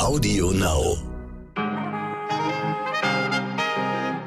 Audio 0.00 0.50
Now. 0.50 0.96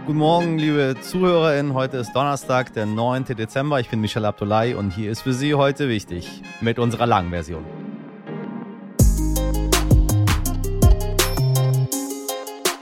Guten 0.06 0.20
Morgen, 0.20 0.60
liebe 0.60 0.96
ZuhörerInnen. 1.02 1.74
Heute 1.74 1.98
ist 1.98 2.14
Donnerstag, 2.14 2.74
der 2.74 2.86
9. 2.86 3.26
Dezember. 3.36 3.80
Ich 3.80 3.90
bin 3.90 4.00
Michel 4.00 4.24
Abdullahi 4.24 4.76
und 4.76 4.92
hier 4.92 5.12
ist 5.12 5.22
für 5.22 5.34
Sie 5.34 5.56
heute 5.56 5.90
wichtig 5.90 6.44
mit 6.62 6.78
unserer 6.78 7.08
langen 7.08 7.32
Version. 7.32 7.66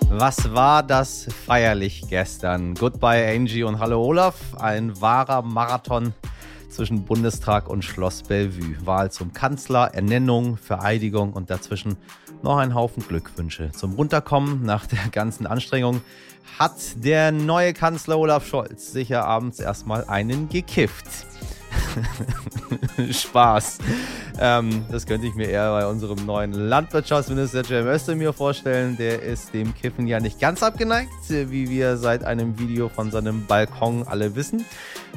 Was 0.09 0.53
war 0.53 0.83
das 0.83 1.29
feierlich 1.45 2.03
gestern? 2.09 2.73
Goodbye 2.75 3.25
Angie 3.33 3.63
und 3.63 3.79
Hallo 3.79 4.03
Olaf. 4.03 4.35
Ein 4.59 4.99
wahrer 4.99 5.41
Marathon 5.43 6.13
zwischen 6.69 7.05
Bundestag 7.05 7.69
und 7.69 7.85
Schloss 7.85 8.23
Bellevue. 8.23 8.75
Wahl 8.85 9.11
zum 9.11 9.31
Kanzler, 9.31 9.93
Ernennung, 9.93 10.57
Vereidigung 10.57 11.31
und 11.33 11.49
dazwischen 11.49 11.95
noch 12.43 12.57
ein 12.57 12.75
Haufen 12.75 13.05
Glückwünsche. 13.07 13.71
Zum 13.71 13.93
Runterkommen 13.93 14.63
nach 14.63 14.85
der 14.85 14.99
ganzen 15.11 15.47
Anstrengung 15.47 16.01
hat 16.59 16.73
der 16.95 17.31
neue 17.31 17.73
Kanzler 17.73 18.17
Olaf 18.17 18.47
Scholz 18.47 18.91
sicher 18.91 19.25
abends 19.25 19.59
erstmal 19.59 20.05
einen 20.05 20.49
gekifft. 20.49 21.05
Spaß. 23.11 23.79
Ähm, 24.39 24.85
das 24.91 25.05
könnte 25.05 25.27
ich 25.27 25.35
mir 25.35 25.47
eher 25.47 25.71
bei 25.71 25.85
unserem 25.85 26.25
neuen 26.25 26.53
Landwirtschaftsminister 26.53 27.63
Cem 27.63 27.87
Özdemir 27.87 28.33
vorstellen. 28.33 28.97
Der 28.97 29.21
ist 29.21 29.53
dem 29.53 29.73
Kiffen 29.75 30.07
ja 30.07 30.19
nicht 30.19 30.39
ganz 30.39 30.63
abgeneigt, 30.63 31.11
wie 31.29 31.69
wir 31.69 31.97
seit 31.97 32.23
einem 32.23 32.57
Video 32.59 32.89
von 32.89 33.11
seinem 33.11 33.45
Balkon 33.45 34.03
alle 34.07 34.35
wissen. 34.35 34.65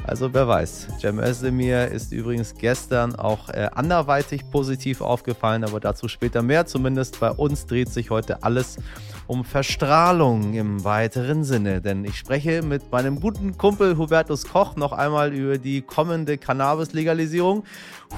Also 0.03 0.33
wer 0.33 0.47
weiß. 0.47 0.87
Cem 0.99 1.19
Özdemir 1.19 1.87
ist 1.87 2.11
übrigens 2.11 2.55
gestern 2.55 3.15
auch 3.15 3.49
äh, 3.49 3.69
anderweitig 3.73 4.49
positiv 4.51 5.01
aufgefallen, 5.01 5.63
aber 5.63 5.79
dazu 5.79 6.07
später 6.07 6.41
mehr. 6.41 6.65
Zumindest 6.65 7.19
bei 7.19 7.31
uns 7.31 7.65
dreht 7.65 7.89
sich 7.89 8.09
heute 8.09 8.43
alles 8.43 8.77
um 8.77 9.14
Verstrahlung 9.43 10.53
im 10.53 10.83
weiteren 10.83 11.43
Sinne. 11.43 11.81
Denn 11.81 12.05
ich 12.05 12.17
spreche 12.17 12.61
mit 12.61 12.91
meinem 12.91 13.19
guten 13.19 13.57
Kumpel 13.57 13.97
Hubertus 13.97 14.45
Koch 14.47 14.75
noch 14.75 14.91
einmal 14.91 15.33
über 15.33 15.57
die 15.57 15.81
kommende 15.81 16.37
Cannabis-Legalisierung. 16.37 17.63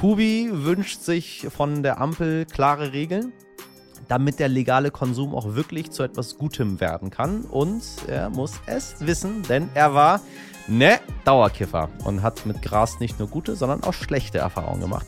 Hubi 0.01 0.49
wünscht 0.51 1.01
sich 1.01 1.47
von 1.49 1.83
der 1.83 2.01
Ampel 2.01 2.45
klare 2.45 2.93
Regeln 2.93 3.33
damit 4.07 4.39
der 4.39 4.47
legale 4.47 4.91
Konsum 4.91 5.35
auch 5.35 5.55
wirklich 5.55 5.91
zu 5.91 6.03
etwas 6.03 6.37
Gutem 6.37 6.79
werden 6.79 7.09
kann. 7.09 7.41
Und 7.41 7.83
er 8.07 8.29
muss 8.29 8.53
es 8.65 8.95
wissen, 8.99 9.43
denn 9.43 9.69
er 9.73 9.93
war 9.93 10.21
ne 10.67 10.99
Dauerkiffer 11.25 11.89
und 12.05 12.21
hat 12.21 12.45
mit 12.45 12.61
Gras 12.61 12.99
nicht 12.99 13.19
nur 13.19 13.27
gute, 13.27 13.55
sondern 13.55 13.83
auch 13.83 13.93
schlechte 13.93 14.37
Erfahrungen 14.39 14.81
gemacht. 14.81 15.05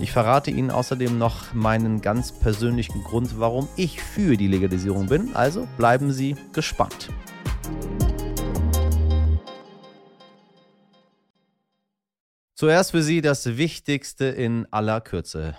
Ich 0.00 0.12
verrate 0.12 0.52
Ihnen 0.52 0.70
außerdem 0.70 1.18
noch 1.18 1.52
meinen 1.54 2.00
ganz 2.00 2.30
persönlichen 2.30 3.02
Grund, 3.02 3.40
warum 3.40 3.68
ich 3.76 4.00
für 4.00 4.36
die 4.36 4.46
Legalisierung 4.46 5.08
bin. 5.08 5.34
Also 5.34 5.66
bleiben 5.76 6.12
Sie 6.12 6.36
gespannt. 6.52 7.08
Zuerst 12.54 12.92
für 12.92 13.02
Sie 13.02 13.22
das 13.22 13.56
Wichtigste 13.56 14.26
in 14.26 14.66
aller 14.72 15.00
Kürze. 15.00 15.56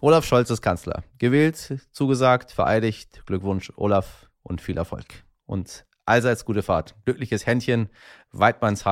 Olaf 0.00 0.24
Scholz 0.24 0.50
ist 0.50 0.60
Kanzler. 0.60 1.04
Gewählt, 1.18 1.78
zugesagt, 1.92 2.50
vereidigt. 2.50 3.22
Glückwunsch, 3.26 3.72
Olaf, 3.76 4.28
und 4.42 4.60
viel 4.60 4.76
Erfolg. 4.76 5.06
Und 5.46 5.86
allseits 6.04 6.44
gute 6.44 6.64
Fahrt. 6.64 6.96
Glückliches 7.04 7.46
Händchen, 7.46 7.90
Weidmanns 8.32 8.84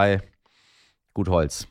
gut 1.13 1.29
Holz. 1.29 1.67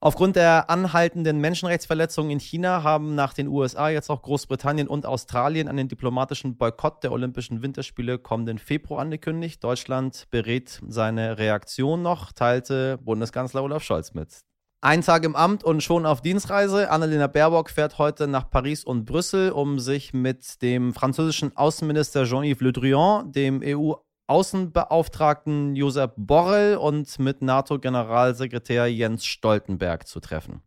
Aufgrund 0.00 0.36
der 0.36 0.70
anhaltenden 0.70 1.40
Menschenrechtsverletzungen 1.40 2.30
in 2.30 2.38
China 2.38 2.84
haben 2.84 3.16
nach 3.16 3.34
den 3.34 3.48
USA 3.48 3.88
jetzt 3.88 4.10
auch 4.10 4.22
Großbritannien 4.22 4.86
und 4.86 5.06
Australien 5.06 5.66
einen 5.66 5.88
diplomatischen 5.88 6.56
Boykott 6.56 7.02
der 7.02 7.10
Olympischen 7.10 7.62
Winterspiele 7.62 8.18
kommenden 8.18 8.58
Februar 8.58 9.00
angekündigt. 9.00 9.62
Deutschland 9.64 10.26
berät 10.30 10.80
seine 10.86 11.38
Reaktion 11.38 12.02
noch, 12.02 12.30
teilte 12.30 12.98
Bundeskanzler 12.98 13.64
Olaf 13.64 13.82
Scholz 13.82 14.14
mit. 14.14 14.42
Ein 14.80 15.02
Tag 15.02 15.24
im 15.24 15.34
Amt 15.34 15.64
und 15.64 15.82
schon 15.82 16.06
auf 16.06 16.20
Dienstreise. 16.20 16.92
Annalena 16.92 17.26
Baerbock 17.26 17.68
fährt 17.68 17.98
heute 17.98 18.28
nach 18.28 18.48
Paris 18.48 18.84
und 18.84 19.04
Brüssel, 19.04 19.50
um 19.50 19.80
sich 19.80 20.14
mit 20.14 20.62
dem 20.62 20.94
französischen 20.94 21.56
Außenminister 21.56 22.24
Jean-Yves 22.24 22.60
Le 22.60 22.72
Drian, 22.72 23.32
dem 23.32 23.60
EU 23.64 23.94
Außenbeauftragten 24.28 25.74
Josep 25.74 26.12
Borrell 26.16 26.76
und 26.76 27.18
mit 27.18 27.42
NATO-Generalsekretär 27.42 28.86
Jens 28.86 29.24
Stoltenberg 29.26 30.06
zu 30.06 30.20
treffen. 30.20 30.62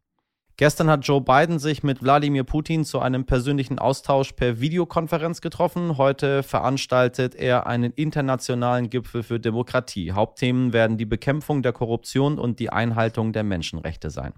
Gestern 0.57 0.89
hat 0.89 1.07
Joe 1.07 1.21
Biden 1.21 1.57
sich 1.57 1.81
mit 1.81 2.03
Wladimir 2.03 2.43
Putin 2.43 2.85
zu 2.85 2.99
einem 2.99 3.25
persönlichen 3.25 3.79
Austausch 3.79 4.33
per 4.33 4.59
Videokonferenz 4.59 5.41
getroffen. 5.41 5.97
Heute 5.97 6.43
veranstaltet 6.43 7.33
er 7.33 7.65
einen 7.65 7.91
internationalen 7.93 8.89
Gipfel 8.89 9.23
für 9.23 9.39
Demokratie. 9.39 10.11
Hauptthemen 10.11 10.73
werden 10.73 10.97
die 10.97 11.05
Bekämpfung 11.05 11.63
der 11.63 11.73
Korruption 11.73 12.37
und 12.37 12.59
die 12.59 12.71
Einhaltung 12.71 13.33
der 13.33 13.43
Menschenrechte 13.43 14.09
sein. 14.11 14.33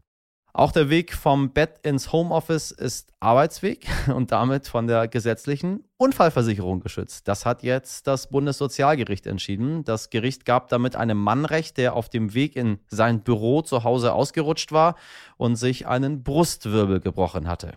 Auch 0.55 0.71
der 0.71 0.91
Weg 0.91 1.15
vom 1.15 1.49
Bett 1.49 1.79
ins 1.81 2.11
Homeoffice 2.11 2.69
ist 2.69 3.11
Arbeitsweg 3.19 3.87
und 4.13 4.31
damit 4.31 4.67
von 4.67 4.85
der 4.85 5.07
gesetzlichen 5.07 5.83
Unfallversicherung 5.97 6.79
geschützt. 6.79 7.27
Das 7.27 7.47
hat 7.47 7.63
jetzt 7.63 8.05
das 8.05 8.29
Bundessozialgericht 8.29 9.25
entschieden. 9.25 9.83
Das 9.83 10.11
Gericht 10.11 10.45
gab 10.45 10.69
damit 10.69 10.95
einem 10.95 11.17
Mann 11.17 11.45
recht, 11.45 11.77
der 11.77 11.95
auf 11.95 12.07
dem 12.07 12.35
Weg 12.35 12.55
in 12.55 12.77
sein 12.87 13.21
Büro 13.21 13.63
zu 13.63 13.83
Hause 13.83 14.13
ausgerutscht 14.13 14.71
war 14.71 14.95
und 15.37 15.55
sich 15.55 15.87
einen 15.87 16.21
Brustwirbel 16.21 16.99
gebrochen 16.99 17.47
hatte. 17.47 17.73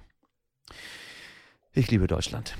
Ich 1.73 1.91
liebe 1.91 2.07
Deutschland. 2.07 2.57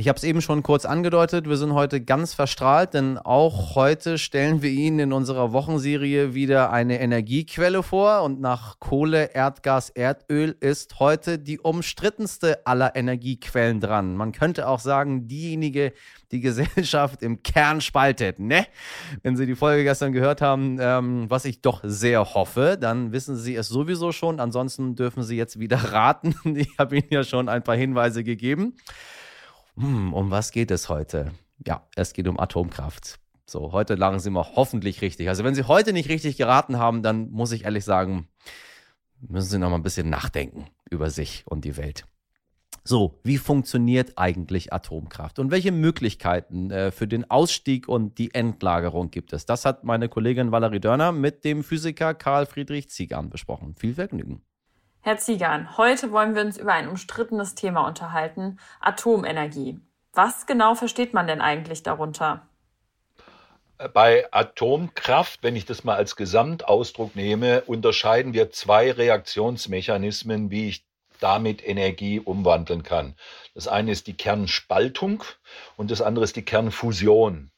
Ich 0.00 0.06
habe 0.06 0.16
es 0.16 0.22
eben 0.22 0.40
schon 0.40 0.62
kurz 0.62 0.84
angedeutet, 0.84 1.48
wir 1.48 1.56
sind 1.56 1.74
heute 1.74 2.00
ganz 2.00 2.32
verstrahlt, 2.32 2.94
denn 2.94 3.18
auch 3.18 3.74
heute 3.74 4.16
stellen 4.16 4.62
wir 4.62 4.70
Ihnen 4.70 5.00
in 5.00 5.12
unserer 5.12 5.52
Wochenserie 5.52 6.34
wieder 6.34 6.70
eine 6.70 7.00
Energiequelle 7.00 7.82
vor 7.82 8.22
und 8.22 8.40
nach 8.40 8.78
Kohle, 8.78 9.34
Erdgas, 9.34 9.90
Erdöl 9.90 10.56
ist 10.60 11.00
heute 11.00 11.40
die 11.40 11.58
umstrittenste 11.58 12.64
aller 12.64 12.94
Energiequellen 12.94 13.80
dran. 13.80 14.14
Man 14.14 14.30
könnte 14.30 14.68
auch 14.68 14.78
sagen, 14.78 15.26
diejenige, 15.26 15.92
die 16.30 16.42
Gesellschaft 16.42 17.20
im 17.24 17.42
Kern 17.42 17.80
spaltet, 17.80 18.38
ne? 18.38 18.66
Wenn 19.24 19.36
Sie 19.36 19.46
die 19.46 19.56
Folge 19.56 19.82
gestern 19.82 20.12
gehört 20.12 20.40
haben, 20.40 20.78
ähm, 20.80 21.24
was 21.28 21.44
ich 21.44 21.60
doch 21.60 21.80
sehr 21.82 22.34
hoffe, 22.34 22.78
dann 22.80 23.10
wissen 23.10 23.36
Sie 23.36 23.56
es 23.56 23.66
sowieso 23.66 24.12
schon. 24.12 24.38
Ansonsten 24.38 24.94
dürfen 24.94 25.24
Sie 25.24 25.36
jetzt 25.36 25.58
wieder 25.58 25.78
raten. 25.78 26.36
Ich 26.58 26.78
habe 26.78 26.98
Ihnen 26.98 27.08
ja 27.10 27.24
schon 27.24 27.48
ein 27.48 27.64
paar 27.64 27.76
Hinweise 27.76 28.22
gegeben 28.22 28.74
hm, 29.78 30.14
um 30.14 30.30
was 30.30 30.52
geht 30.52 30.70
es 30.70 30.88
heute? 30.88 31.32
Ja, 31.66 31.86
es 31.96 32.12
geht 32.12 32.28
um 32.28 32.38
Atomkraft. 32.38 33.18
So, 33.46 33.72
heute 33.72 33.94
lagen 33.94 34.20
Sie 34.20 34.30
mal 34.30 34.46
hoffentlich 34.56 35.00
richtig. 35.00 35.28
Also, 35.28 35.44
wenn 35.44 35.54
Sie 35.54 35.64
heute 35.64 35.92
nicht 35.92 36.08
richtig 36.08 36.36
geraten 36.36 36.78
haben, 36.78 37.02
dann 37.02 37.30
muss 37.30 37.52
ich 37.52 37.64
ehrlich 37.64 37.84
sagen, 37.84 38.28
müssen 39.20 39.48
Sie 39.48 39.58
noch 39.58 39.70
mal 39.70 39.76
ein 39.76 39.82
bisschen 39.82 40.10
nachdenken 40.10 40.66
über 40.90 41.10
sich 41.10 41.44
und 41.46 41.64
die 41.64 41.76
Welt. 41.76 42.04
So, 42.84 43.20
wie 43.22 43.38
funktioniert 43.38 44.12
eigentlich 44.16 44.72
Atomkraft 44.72 45.38
und 45.38 45.50
welche 45.50 45.72
Möglichkeiten 45.72 46.70
äh, 46.70 46.90
für 46.90 47.06
den 47.06 47.30
Ausstieg 47.30 47.86
und 47.88 48.18
die 48.18 48.34
Endlagerung 48.34 49.10
gibt 49.10 49.32
es? 49.32 49.46
Das 49.46 49.64
hat 49.64 49.84
meine 49.84 50.08
Kollegin 50.08 50.52
Valerie 50.52 50.80
Dörner 50.80 51.12
mit 51.12 51.44
dem 51.44 51.64
Physiker 51.64 52.14
Karl 52.14 52.46
Friedrich 52.46 52.88
Ziegern 52.88 53.28
besprochen. 53.28 53.74
Viel 53.74 53.94
Vergnügen. 53.94 54.42
Herr 55.00 55.16
Ziegern, 55.16 55.76
heute 55.78 56.10
wollen 56.10 56.34
wir 56.34 56.42
uns 56.42 56.58
über 56.58 56.72
ein 56.72 56.88
umstrittenes 56.88 57.54
Thema 57.54 57.86
unterhalten, 57.86 58.58
Atomenergie. 58.80 59.80
Was 60.12 60.46
genau 60.46 60.74
versteht 60.74 61.14
man 61.14 61.26
denn 61.26 61.40
eigentlich 61.40 61.82
darunter? 61.82 62.48
Bei 63.94 64.26
Atomkraft, 64.32 65.44
wenn 65.44 65.54
ich 65.54 65.64
das 65.64 65.84
mal 65.84 65.94
als 65.94 66.16
Gesamtausdruck 66.16 67.14
nehme, 67.14 67.62
unterscheiden 67.62 68.32
wir 68.32 68.50
zwei 68.50 68.90
Reaktionsmechanismen, 68.90 70.50
wie 70.50 70.68
ich 70.68 70.84
damit 71.20 71.66
Energie 71.66 72.18
umwandeln 72.18 72.82
kann. 72.82 73.14
Das 73.54 73.68
eine 73.68 73.92
ist 73.92 74.08
die 74.08 74.16
Kernspaltung 74.16 75.22
und 75.76 75.92
das 75.92 76.02
andere 76.02 76.24
ist 76.24 76.34
die 76.34 76.44
Kernfusion. 76.44 77.52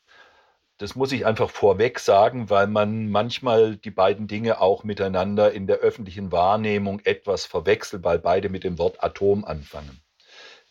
Das 0.80 0.94
muss 0.94 1.12
ich 1.12 1.26
einfach 1.26 1.50
vorweg 1.50 1.98
sagen, 1.98 2.48
weil 2.48 2.66
man 2.66 3.10
manchmal 3.10 3.76
die 3.76 3.90
beiden 3.90 4.28
Dinge 4.28 4.62
auch 4.62 4.82
miteinander 4.82 5.52
in 5.52 5.66
der 5.66 5.76
öffentlichen 5.76 6.32
Wahrnehmung 6.32 7.00
etwas 7.04 7.44
verwechselt, 7.44 8.02
weil 8.02 8.18
beide 8.18 8.48
mit 8.48 8.64
dem 8.64 8.78
Wort 8.78 9.04
Atom 9.04 9.44
anfangen. 9.44 10.00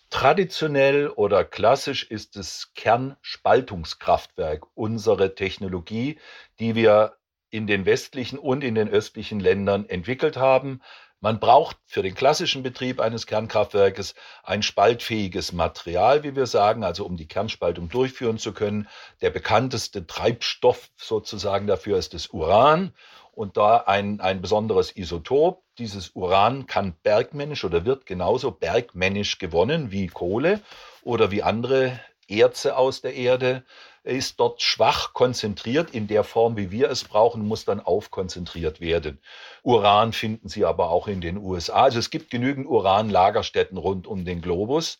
Traditionell 0.09 1.09
oder 1.09 1.45
klassisch 1.45 2.09
ist 2.09 2.37
das 2.37 2.71
Kernspaltungskraftwerk 2.73 4.65
unsere 4.73 5.35
Technologie, 5.35 6.17
die 6.57 6.73
wir 6.73 7.17
in 7.51 7.67
den 7.67 7.85
westlichen 7.85 8.39
und 8.39 8.63
in 8.63 8.73
den 8.73 8.89
östlichen 8.89 9.39
Ländern 9.39 9.87
entwickelt 9.87 10.37
haben. 10.37 10.81
Man 11.21 11.41
braucht 11.41 11.77
für 11.85 12.01
den 12.01 12.15
klassischen 12.15 12.63
Betrieb 12.63 13.01
eines 13.01 13.27
Kernkraftwerkes 13.27 14.15
ein 14.43 14.63
spaltfähiges 14.63 15.51
Material, 15.51 16.23
wie 16.23 16.35
wir 16.35 16.45
sagen, 16.45 16.85
also 16.85 17.05
um 17.05 17.17
die 17.17 17.27
Kernspaltung 17.27 17.89
durchführen 17.89 18.37
zu 18.37 18.53
können. 18.53 18.87
Der 19.21 19.29
bekannteste 19.29 20.07
Treibstoff 20.07 20.89
sozusagen 20.95 21.67
dafür 21.67 21.97
ist 21.97 22.13
das 22.13 22.27
Uran. 22.27 22.93
und 23.31 23.55
da 23.55 23.77
ein, 23.77 24.19
ein 24.19 24.41
besonderes 24.41 24.95
Isotop. 24.95 25.63
Dieses 25.77 26.09
Uran 26.09 26.67
kann 26.67 26.95
bergmännisch 27.03 27.63
oder 27.63 27.85
wird 27.85 28.05
genauso 28.05 28.51
bergmännisch 28.51 29.37
gewonnen 29.37 29.91
wie 29.91 30.07
Kohle 30.07 30.61
oder 31.03 31.31
wie 31.31 31.41
andere 31.41 31.99
Erze 32.27 32.75
aus 32.75 33.01
der 33.01 33.15
Erde 33.15 33.63
ist 34.03 34.39
dort 34.39 34.61
schwach 34.61 35.13
konzentriert 35.13 35.91
in 35.91 36.07
der 36.07 36.23
Form, 36.23 36.57
wie 36.57 36.71
wir 36.71 36.89
es 36.89 37.03
brauchen, 37.03 37.47
muss 37.47 37.65
dann 37.65 37.79
aufkonzentriert 37.79 38.81
werden. 38.81 39.19
Uran 39.63 40.13
finden 40.13 40.47
Sie 40.49 40.65
aber 40.65 40.89
auch 40.89 41.07
in 41.07 41.21
den 41.21 41.37
USA. 41.37 41.83
Also 41.83 41.99
es 41.99 42.09
gibt 42.09 42.29
genügend 42.29 42.67
Uranlagerstätten 42.67 43.77
rund 43.77 44.07
um 44.07 44.25
den 44.25 44.41
Globus. 44.41 44.99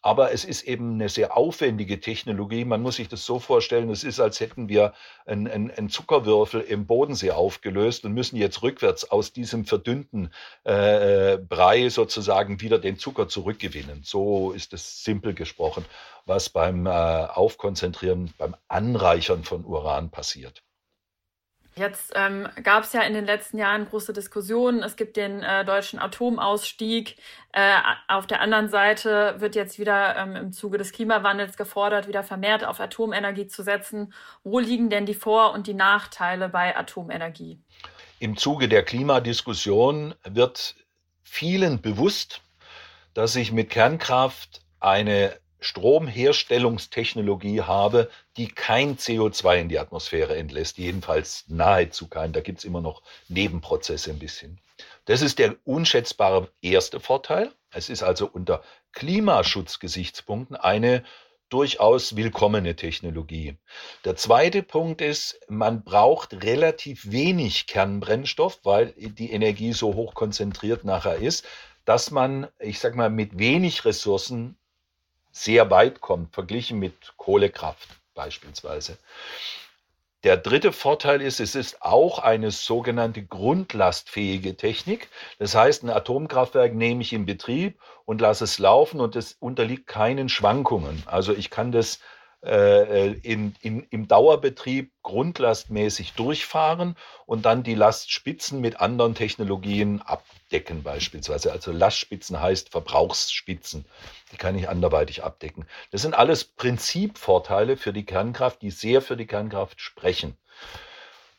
Aber 0.00 0.32
es 0.32 0.44
ist 0.44 0.62
eben 0.62 0.94
eine 0.94 1.08
sehr 1.08 1.36
aufwendige 1.36 2.00
Technologie. 2.00 2.64
Man 2.64 2.82
muss 2.82 2.96
sich 2.96 3.08
das 3.08 3.24
so 3.24 3.40
vorstellen, 3.40 3.90
es 3.90 4.04
ist, 4.04 4.20
als 4.20 4.38
hätten 4.40 4.68
wir 4.68 4.92
einen, 5.26 5.48
einen 5.48 5.88
Zuckerwürfel 5.88 6.60
im 6.60 6.86
Bodensee 6.86 7.32
aufgelöst 7.32 8.04
und 8.04 8.12
müssen 8.12 8.36
jetzt 8.36 8.62
rückwärts 8.62 9.10
aus 9.10 9.32
diesem 9.32 9.64
verdünnten 9.64 10.30
äh, 10.64 11.36
Brei 11.38 11.88
sozusagen 11.88 12.60
wieder 12.60 12.78
den 12.78 12.98
Zucker 12.98 13.28
zurückgewinnen. 13.28 14.02
So 14.04 14.52
ist 14.52 14.72
es 14.72 15.02
simpel 15.04 15.34
gesprochen, 15.34 15.84
was 16.26 16.48
beim 16.48 16.86
äh, 16.86 16.90
Aufkonzentrieren, 16.90 18.32
beim 18.38 18.56
Anreichern 18.68 19.44
von 19.44 19.64
Uran 19.64 20.10
passiert. 20.10 20.62
Jetzt 21.78 22.12
ähm, 22.16 22.48
gab 22.64 22.82
es 22.82 22.92
ja 22.92 23.02
in 23.02 23.14
den 23.14 23.24
letzten 23.24 23.56
Jahren 23.56 23.86
große 23.88 24.12
Diskussionen. 24.12 24.82
Es 24.82 24.96
gibt 24.96 25.16
den 25.16 25.42
äh, 25.44 25.64
deutschen 25.64 26.00
Atomausstieg. 26.00 27.16
Äh, 27.52 27.76
auf 28.08 28.26
der 28.26 28.40
anderen 28.40 28.68
Seite 28.68 29.36
wird 29.38 29.54
jetzt 29.54 29.78
wieder 29.78 30.16
ähm, 30.16 30.34
im 30.34 30.52
Zuge 30.52 30.76
des 30.76 30.90
Klimawandels 30.90 31.56
gefordert, 31.56 32.08
wieder 32.08 32.24
vermehrt 32.24 32.64
auf 32.64 32.80
Atomenergie 32.80 33.46
zu 33.46 33.62
setzen. 33.62 34.12
Wo 34.42 34.58
liegen 34.58 34.90
denn 34.90 35.06
die 35.06 35.14
Vor- 35.14 35.52
und 35.52 35.68
die 35.68 35.74
Nachteile 35.74 36.48
bei 36.48 36.76
Atomenergie? 36.76 37.62
Im 38.18 38.36
Zuge 38.36 38.68
der 38.68 38.82
Klimadiskussion 38.82 40.14
wird 40.24 40.74
vielen 41.22 41.80
bewusst, 41.80 42.42
dass 43.14 43.34
sich 43.34 43.52
mit 43.52 43.70
Kernkraft 43.70 44.62
eine 44.80 45.38
Stromherstellungstechnologie 45.60 47.62
habe, 47.62 48.10
die 48.36 48.48
kein 48.48 48.96
CO2 48.96 49.60
in 49.60 49.68
die 49.68 49.78
Atmosphäre 49.78 50.36
entlässt, 50.36 50.78
jedenfalls 50.78 51.44
nahezu 51.48 52.08
kein. 52.08 52.32
Da 52.32 52.40
gibt 52.40 52.58
es 52.58 52.64
immer 52.64 52.80
noch 52.80 53.02
Nebenprozesse 53.28 54.10
ein 54.10 54.18
bisschen. 54.18 54.58
Das 55.06 55.22
ist 55.22 55.38
der 55.38 55.56
unschätzbare 55.64 56.50
erste 56.60 57.00
Vorteil. 57.00 57.52
Es 57.70 57.88
ist 57.88 58.02
also 58.02 58.28
unter 58.28 58.62
Klimaschutzgesichtspunkten 58.92 60.56
eine 60.56 61.04
durchaus 61.48 62.14
willkommene 62.14 62.76
Technologie. 62.76 63.56
Der 64.04 64.16
zweite 64.16 64.62
Punkt 64.62 65.00
ist, 65.00 65.40
man 65.48 65.82
braucht 65.82 66.44
relativ 66.44 67.10
wenig 67.10 67.66
Kernbrennstoff, 67.66 68.60
weil 68.64 68.92
die 68.96 69.32
Energie 69.32 69.72
so 69.72 69.94
hoch 69.94 70.14
konzentriert 70.14 70.84
nachher 70.84 71.16
ist, 71.16 71.46
dass 71.86 72.10
man, 72.10 72.48
ich 72.58 72.80
sag 72.80 72.96
mal, 72.96 73.08
mit 73.08 73.38
wenig 73.38 73.86
Ressourcen 73.86 74.57
sehr 75.42 75.70
weit 75.70 76.00
kommt, 76.00 76.34
verglichen 76.34 76.78
mit 76.78 77.14
Kohlekraft 77.16 77.88
beispielsweise. 78.14 78.98
Der 80.24 80.36
dritte 80.36 80.72
Vorteil 80.72 81.22
ist, 81.22 81.38
es 81.38 81.54
ist 81.54 81.80
auch 81.80 82.18
eine 82.18 82.50
sogenannte 82.50 83.22
grundlastfähige 83.22 84.56
Technik. 84.56 85.08
Das 85.38 85.54
heißt, 85.54 85.84
ein 85.84 85.90
Atomkraftwerk 85.90 86.74
nehme 86.74 87.02
ich 87.02 87.12
in 87.12 87.24
Betrieb 87.24 87.78
und 88.04 88.20
lasse 88.20 88.42
es 88.42 88.58
laufen 88.58 89.00
und 89.00 89.14
es 89.14 89.36
unterliegt 89.38 89.86
keinen 89.86 90.28
Schwankungen. 90.28 91.04
Also 91.06 91.32
ich 91.32 91.50
kann 91.50 91.70
das 91.70 92.00
äh, 92.44 93.12
in, 93.12 93.54
in, 93.60 93.86
im 93.90 94.06
Dauerbetrieb 94.06 94.92
grundlastmäßig 95.02 96.12
durchfahren 96.12 96.96
und 97.26 97.44
dann 97.44 97.62
die 97.62 97.74
Lastspitzen 97.74 98.60
mit 98.60 98.80
anderen 98.80 99.14
Technologien 99.14 100.02
abdecken 100.02 100.82
beispielsweise. 100.82 101.50
Also 101.50 101.72
Lastspitzen 101.72 102.40
heißt 102.40 102.70
Verbrauchsspitzen. 102.70 103.84
Die 104.32 104.36
kann 104.36 104.56
ich 104.56 104.68
anderweitig 104.68 105.24
abdecken. 105.24 105.66
Das 105.90 106.02
sind 106.02 106.14
alles 106.14 106.44
Prinzipvorteile 106.44 107.76
für 107.76 107.92
die 107.92 108.04
Kernkraft, 108.04 108.62
die 108.62 108.70
sehr 108.70 109.02
für 109.02 109.16
die 109.16 109.26
Kernkraft 109.26 109.80
sprechen. 109.80 110.36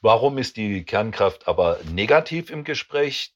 Warum 0.01 0.37
ist 0.37 0.57
die 0.57 0.83
Kernkraft 0.85 1.47
aber 1.47 1.79
negativ 1.91 2.49
im 2.49 2.63
Gespräch? 2.63 3.33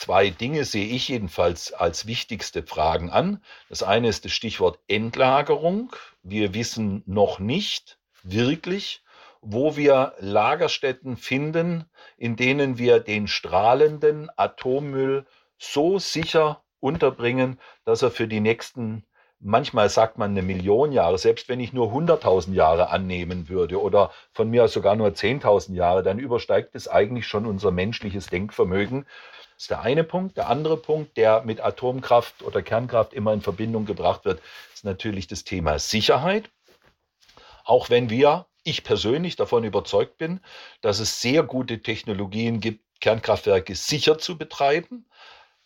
Zwei 0.00 0.30
Dinge 0.30 0.64
sehe 0.64 0.86
ich 0.86 1.08
jedenfalls 1.08 1.74
als 1.74 2.06
wichtigste 2.06 2.62
Fragen 2.62 3.10
an. 3.10 3.42
Das 3.68 3.82
eine 3.82 4.08
ist 4.08 4.24
das 4.24 4.32
Stichwort 4.32 4.78
Endlagerung. 4.88 5.94
Wir 6.22 6.54
wissen 6.54 7.02
noch 7.04 7.38
nicht 7.38 7.98
wirklich, 8.22 9.02
wo 9.42 9.76
wir 9.76 10.14
Lagerstätten 10.18 11.18
finden, 11.18 11.84
in 12.16 12.36
denen 12.36 12.78
wir 12.78 13.00
den 13.00 13.28
strahlenden 13.28 14.30
Atommüll 14.36 15.26
so 15.58 15.98
sicher 15.98 16.62
unterbringen, 16.80 17.60
dass 17.84 18.00
er 18.00 18.10
für 18.10 18.26
die 18.26 18.40
nächsten, 18.40 19.04
manchmal 19.38 19.90
sagt 19.90 20.16
man 20.16 20.30
eine 20.30 20.40
Million 20.40 20.92
Jahre, 20.92 21.18
selbst 21.18 21.50
wenn 21.50 21.60
ich 21.60 21.74
nur 21.74 21.92
100.000 21.92 22.54
Jahre 22.54 22.88
annehmen 22.88 23.50
würde 23.50 23.78
oder 23.78 24.12
von 24.32 24.48
mir 24.48 24.64
aus 24.64 24.72
sogar 24.72 24.96
nur 24.96 25.08
10.000 25.08 25.74
Jahre, 25.74 26.02
dann 26.02 26.18
übersteigt 26.18 26.74
es 26.74 26.88
eigentlich 26.88 27.26
schon 27.26 27.44
unser 27.44 27.70
menschliches 27.70 28.28
Denkvermögen. 28.28 29.04
Das 29.60 29.64
ist 29.64 29.70
der 29.72 29.82
eine 29.82 30.04
Punkt. 30.04 30.38
Der 30.38 30.48
andere 30.48 30.78
Punkt, 30.78 31.18
der 31.18 31.42
mit 31.42 31.60
Atomkraft 31.60 32.42
oder 32.42 32.62
Kernkraft 32.62 33.12
immer 33.12 33.34
in 33.34 33.42
Verbindung 33.42 33.84
gebracht 33.84 34.24
wird, 34.24 34.40
ist 34.72 34.86
natürlich 34.86 35.26
das 35.26 35.44
Thema 35.44 35.78
Sicherheit. 35.78 36.48
Auch 37.64 37.90
wenn 37.90 38.08
wir, 38.08 38.46
ich 38.64 38.84
persönlich 38.84 39.36
davon 39.36 39.64
überzeugt 39.64 40.16
bin, 40.16 40.40
dass 40.80 40.98
es 40.98 41.20
sehr 41.20 41.42
gute 41.42 41.82
Technologien 41.82 42.60
gibt, 42.60 42.82
Kernkraftwerke 43.02 43.74
sicher 43.74 44.16
zu 44.16 44.38
betreiben. 44.38 45.04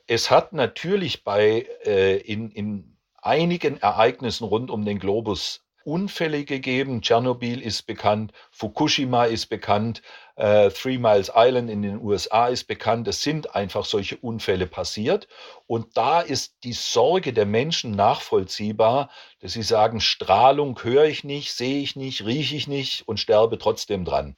Es 0.08 0.28
hat 0.28 0.52
natürlich 0.52 1.22
bei 1.22 1.64
äh, 1.84 2.16
in, 2.16 2.50
in 2.50 2.96
einigen 3.22 3.80
Ereignissen 3.80 4.42
rund 4.42 4.72
um 4.72 4.84
den 4.84 4.98
Globus 4.98 5.63
Unfälle 5.86 6.44
gegeben. 6.44 7.02
Tschernobyl 7.02 7.60
ist 7.60 7.82
bekannt, 7.82 8.32
Fukushima 8.50 9.24
ist 9.24 9.46
bekannt, 9.46 10.02
äh, 10.36 10.70
Three 10.70 10.98
Miles 10.98 11.30
Island 11.34 11.70
in 11.70 11.82
den 11.82 12.00
USA 12.00 12.48
ist 12.48 12.64
bekannt. 12.64 13.06
Es 13.08 13.22
sind 13.22 13.54
einfach 13.54 13.84
solche 13.84 14.16
Unfälle 14.16 14.66
passiert. 14.66 15.28
Und 15.66 15.96
da 15.96 16.20
ist 16.20 16.56
die 16.64 16.72
Sorge 16.72 17.32
der 17.32 17.46
Menschen 17.46 17.92
nachvollziehbar, 17.92 19.10
dass 19.40 19.52
sie 19.52 19.62
sagen, 19.62 20.00
Strahlung 20.00 20.78
höre 20.82 21.04
ich 21.04 21.24
nicht, 21.24 21.52
sehe 21.52 21.82
ich 21.82 21.96
nicht, 21.96 22.24
rieche 22.24 22.56
ich 22.56 22.66
nicht 22.66 23.06
und 23.06 23.20
sterbe 23.20 23.58
trotzdem 23.58 24.04
dran. 24.04 24.36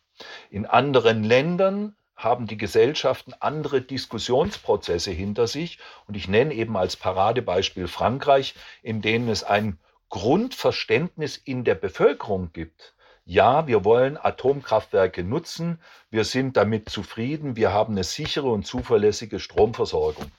In 0.51 0.67
anderen 0.67 1.25
Ländern 1.25 1.97
haben 2.17 2.47
die 2.47 2.57
Gesellschaften 2.57 3.35
andere 3.41 3.83
Diskussionsprozesse 3.83 5.11
hinter 5.11 5.47
sich. 5.47 5.79
Und 6.07 6.17
ich 6.17 6.29
nenne 6.29 6.55
eben 6.55 6.77
als 6.77 6.97
Paradebeispiel 6.97 7.89
Frankreich, 7.89 8.55
in 8.83 9.03
denen 9.03 9.29
es 9.29 9.45
ein 9.45 9.79
Grundverständnis 10.09 11.37
in 11.37 11.65
der 11.65 11.75
Bevölkerung 11.75 12.53
gibt. 12.53 12.95
Ja, 13.25 13.67
wir 13.67 13.85
wollen 13.85 14.17
Atomkraftwerke 14.17 15.25
nutzen, 15.25 15.81
wir 16.11 16.25
sind 16.25 16.57
damit 16.57 16.89
zufrieden, 16.89 17.57
wir 17.57 17.73
haben 17.73 17.95
eine 17.95 18.05
sichere 18.05 18.49
und 18.49 18.67
zuverlässige 18.67 19.41
Stromversorgung. 19.41 20.31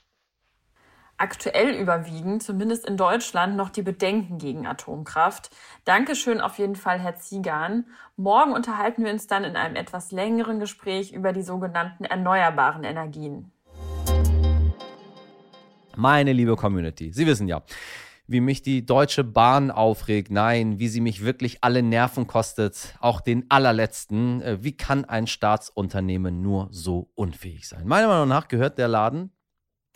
Aktuell 1.19 1.71
überwiegen, 1.71 2.39
zumindest 2.39 2.87
in 2.87 2.95
Deutschland, 2.95 3.57
noch 3.57 3.71
die 3.71 3.81
Bedenken 3.81 4.37
gegen 4.37 4.67
Atomkraft. 4.67 5.49
Dankeschön 5.83 6.39
auf 6.39 6.59
jeden 6.59 6.75
Fall, 6.75 6.99
Herr 6.99 7.15
Ziegan. 7.15 7.87
Morgen 8.15 8.53
unterhalten 8.53 9.03
wir 9.03 9.11
uns 9.11 9.25
dann 9.25 9.43
in 9.43 9.55
einem 9.55 9.75
etwas 9.75 10.11
längeren 10.11 10.59
Gespräch 10.59 11.11
über 11.11 11.33
die 11.33 11.41
sogenannten 11.41 12.05
erneuerbaren 12.05 12.83
Energien. 12.83 13.51
Meine 15.95 16.31
liebe 16.31 16.55
Community, 16.55 17.11
Sie 17.11 17.25
wissen 17.25 17.47
ja, 17.47 17.63
wie 18.27 18.41
mich 18.41 18.61
die 18.61 18.85
Deutsche 18.85 19.23
Bahn 19.23 19.71
aufregt. 19.71 20.29
Nein, 20.31 20.79
wie 20.79 20.89
sie 20.89 21.01
mich 21.01 21.23
wirklich 21.23 21.63
alle 21.63 21.81
Nerven 21.81 22.27
kostet. 22.27 22.95
Auch 22.99 23.21
den 23.21 23.49
allerletzten. 23.49 24.41
Äh, 24.41 24.63
wie 24.63 24.75
kann 24.75 25.05
ein 25.05 25.27
Staatsunternehmen 25.27 26.41
nur 26.41 26.67
so 26.71 27.09
unfähig 27.15 27.67
sein? 27.67 27.87
Meiner 27.87 28.07
Meinung 28.07 28.27
nach 28.27 28.47
gehört 28.47 28.77
der 28.77 28.87
Laden, 28.87 29.31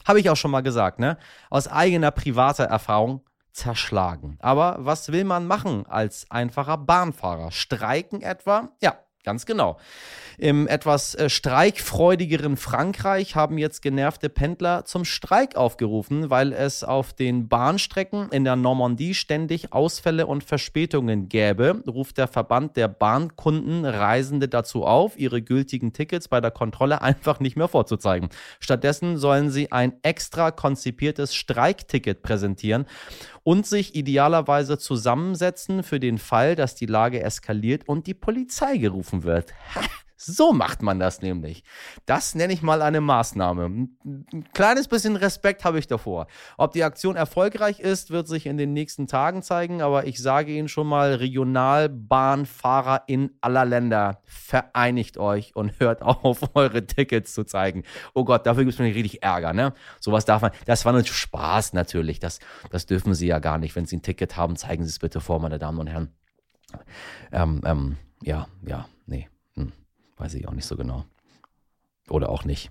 habe 0.06 0.20
ich 0.20 0.30
auch 0.30 0.36
schon 0.36 0.52
mal 0.52 0.62
gesagt, 0.62 1.00
ne? 1.00 1.18
Aus 1.50 1.68
eigener 1.68 2.12
privater 2.12 2.64
Erfahrung 2.64 3.22
zerschlagen. 3.52 4.38
Aber 4.40 4.78
was 4.80 5.12
will 5.12 5.26
man 5.26 5.46
machen 5.46 5.86
als 5.86 6.30
einfacher 6.32 6.78
Bahnfahrer? 6.78 7.52
Streiken 7.52 8.22
etwa? 8.22 8.70
Ja, 8.82 8.98
Ganz 9.24 9.46
genau. 9.46 9.78
Im 10.40 10.68
etwas 10.68 11.14
äh, 11.14 11.30
streikfreudigeren 11.30 12.58
Frankreich 12.58 13.36
haben 13.36 13.60
jetzt 13.60 13.82
genervte 13.84 14.30
Pendler 14.30 14.86
zum 14.86 15.06
Streik 15.06 15.56
aufgerufen, 15.56 16.32
weil 16.32 16.54
es 16.54 16.84
auf 16.84 17.14
den 17.14 17.48
Bahnstrecken 17.48 18.30
in 18.32 18.44
der 18.44 18.56
Normandie 18.56 19.14
ständig 19.14 19.74
Ausfälle 19.74 20.26
und 20.26 20.44
Verspätungen 20.44 21.30
gäbe, 21.30 21.84
ruft 21.88 22.18
der 22.18 22.28
Verband 22.28 22.78
der 22.78 22.88
Bahnkunden 22.88 23.86
Reisende 23.86 24.48
dazu 24.48 24.84
auf, 24.84 25.20
ihre 25.20 25.44
gültigen 25.44 25.94
Tickets 25.94 26.28
bei 26.28 26.42
der 26.42 26.52
Kontrolle 26.52 27.04
einfach 27.04 27.40
nicht 27.40 27.56
mehr 27.56 27.68
vorzuzeigen. 27.68 28.30
Stattdessen 28.60 29.18
sollen 29.18 29.52
sie 29.52 29.72
ein 29.72 29.94
extra 30.02 30.50
konzipiertes 30.50 31.36
Streikticket 31.36 32.24
präsentieren 32.24 32.88
und 33.44 33.66
sich 33.66 33.96
idealerweise 33.96 34.78
zusammensetzen 34.78 35.84
für 35.84 36.00
den 36.00 36.18
Fall, 36.18 36.56
dass 36.56 36.76
die 36.76 36.86
Lage 36.86 37.22
eskaliert 37.22 37.88
und 37.88 38.08
die 38.08 38.14
Polizei 38.14 38.78
gerufen 38.78 39.24
wird. 39.24 39.54
So 40.24 40.54
macht 40.54 40.84
man 40.84 41.00
das 41.00 41.24
nämlich. 41.24 41.64
Das 42.06 42.36
nenne 42.36 42.54
ich 42.54 42.62
mal 42.62 42.84
eine 42.84 43.02
Maßnahme. 43.02 43.66
Ein 43.66 44.48
kleines 44.54 44.88
bisschen 44.88 45.16
Respekt 45.16 45.66
habe 45.66 45.80
ich 45.80 45.88
davor. 45.88 46.28
Ob 46.60 46.74
die 46.74 46.84
Aktion 46.84 47.16
erfolgreich 47.16 47.80
ist, 47.80 48.12
wird 48.12 48.28
sich 48.28 48.46
in 48.46 48.58
den 48.58 48.72
nächsten 48.72 49.08
Tagen 49.08 49.42
zeigen, 49.42 49.82
aber 49.82 50.06
ich 50.06 50.22
sage 50.22 50.52
Ihnen 50.52 50.68
schon 50.68 50.86
mal, 50.86 51.16
Regionalbahnfahrer 51.16 53.06
in 53.08 53.32
aller 53.42 53.66
Länder, 53.66 54.22
vereinigt 54.26 55.18
euch 55.18 55.56
und 55.56 55.80
hört 55.80 56.02
auf, 56.04 56.56
eure 56.56 56.86
Tickets 56.86 57.34
zu 57.34 57.44
zeigen. 57.44 57.82
Oh 58.14 58.24
Gott, 58.24 58.46
dafür 58.46 58.64
gibt 58.64 58.76
es 58.76 58.80
mir 58.80 58.94
richtig 58.94 59.24
Ärger, 59.24 59.54
ne? 59.54 59.74
Sowas 60.00 60.26
darf 60.26 60.44
man, 60.44 60.52
das 60.68 60.86
war 60.86 60.94
nur 60.94 61.04
Spaß 61.04 61.74
natürlich. 61.74 62.20
Das, 62.20 62.38
das 62.70 62.86
dürfen 62.86 63.16
Sie 63.16 63.26
ja 63.26 63.40
gar 63.40 63.58
nicht. 63.58 63.76
Wenn 63.76 63.88
Sie 63.88 63.98
ein 63.98 64.04
Ticket 64.04 64.38
haben, 64.38 64.56
zeigen 64.56 64.84
Sie 64.84 64.90
es 64.90 65.00
bitte 65.00 65.20
vor, 65.20 65.40
meine 65.40 65.58
Damen 65.58 65.80
und 65.80 65.88
Herren. 65.88 66.14
Ähm, 67.32 67.62
ähm, 67.66 67.98
ja, 68.22 68.48
ja, 68.64 68.88
nee. 69.08 69.31
Weiß 70.22 70.36
ich 70.36 70.48
auch 70.48 70.54
nicht 70.54 70.68
so 70.68 70.78
genau. 70.78 71.06
Oder 72.08 72.30
auch 72.30 72.46
nicht. 72.46 72.70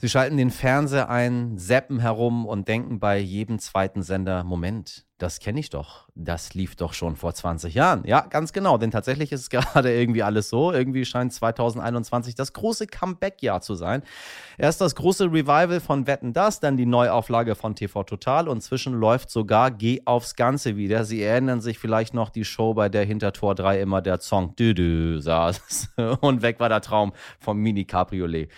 Sie 0.00 0.08
schalten 0.08 0.36
den 0.36 0.52
Fernseher 0.52 1.10
ein, 1.10 1.58
zappen 1.58 1.98
herum 1.98 2.46
und 2.46 2.68
denken 2.68 3.00
bei 3.00 3.18
jedem 3.18 3.58
zweiten 3.58 4.04
Sender, 4.04 4.44
Moment, 4.44 5.04
das 5.18 5.40
kenne 5.40 5.58
ich 5.58 5.70
doch. 5.70 6.06
Das 6.14 6.54
lief 6.54 6.76
doch 6.76 6.92
schon 6.92 7.16
vor 7.16 7.34
20 7.34 7.74
Jahren. 7.74 8.04
Ja, 8.06 8.20
ganz 8.20 8.52
genau, 8.52 8.78
denn 8.78 8.92
tatsächlich 8.92 9.32
ist 9.32 9.40
es 9.40 9.50
gerade 9.50 9.92
irgendwie 9.92 10.22
alles 10.22 10.50
so. 10.50 10.72
Irgendwie 10.72 11.04
scheint 11.04 11.32
2021 11.32 12.36
das 12.36 12.52
große 12.52 12.86
Comeback-Jahr 12.86 13.60
zu 13.60 13.74
sein. 13.74 14.04
Erst 14.56 14.80
das 14.80 14.94
große 14.94 15.24
Revival 15.24 15.80
von 15.80 16.06
Wetten 16.06 16.32
Das, 16.32 16.60
dann 16.60 16.76
die 16.76 16.86
Neuauflage 16.86 17.56
von 17.56 17.74
TV 17.74 18.04
Total 18.04 18.46
und 18.46 18.60
zwischen 18.60 18.94
läuft 18.94 19.30
sogar 19.30 19.72
Geh 19.72 20.02
aufs 20.04 20.36
Ganze 20.36 20.76
wieder. 20.76 21.04
Sie 21.04 21.20
erinnern 21.24 21.60
sich 21.60 21.80
vielleicht 21.80 22.14
noch 22.14 22.30
die 22.30 22.44
Show, 22.44 22.74
bei 22.74 22.88
der 22.88 23.04
hinter 23.04 23.32
Tor 23.32 23.56
3 23.56 23.80
immer 23.80 24.00
der 24.00 24.20
Song 24.20 24.54
Dü 24.54 25.20
saß 25.20 25.90
und 26.20 26.42
weg 26.42 26.60
war 26.60 26.68
der 26.68 26.82
Traum 26.82 27.12
vom 27.40 27.58
Mini 27.58 27.84
Cabriolet. 27.84 28.48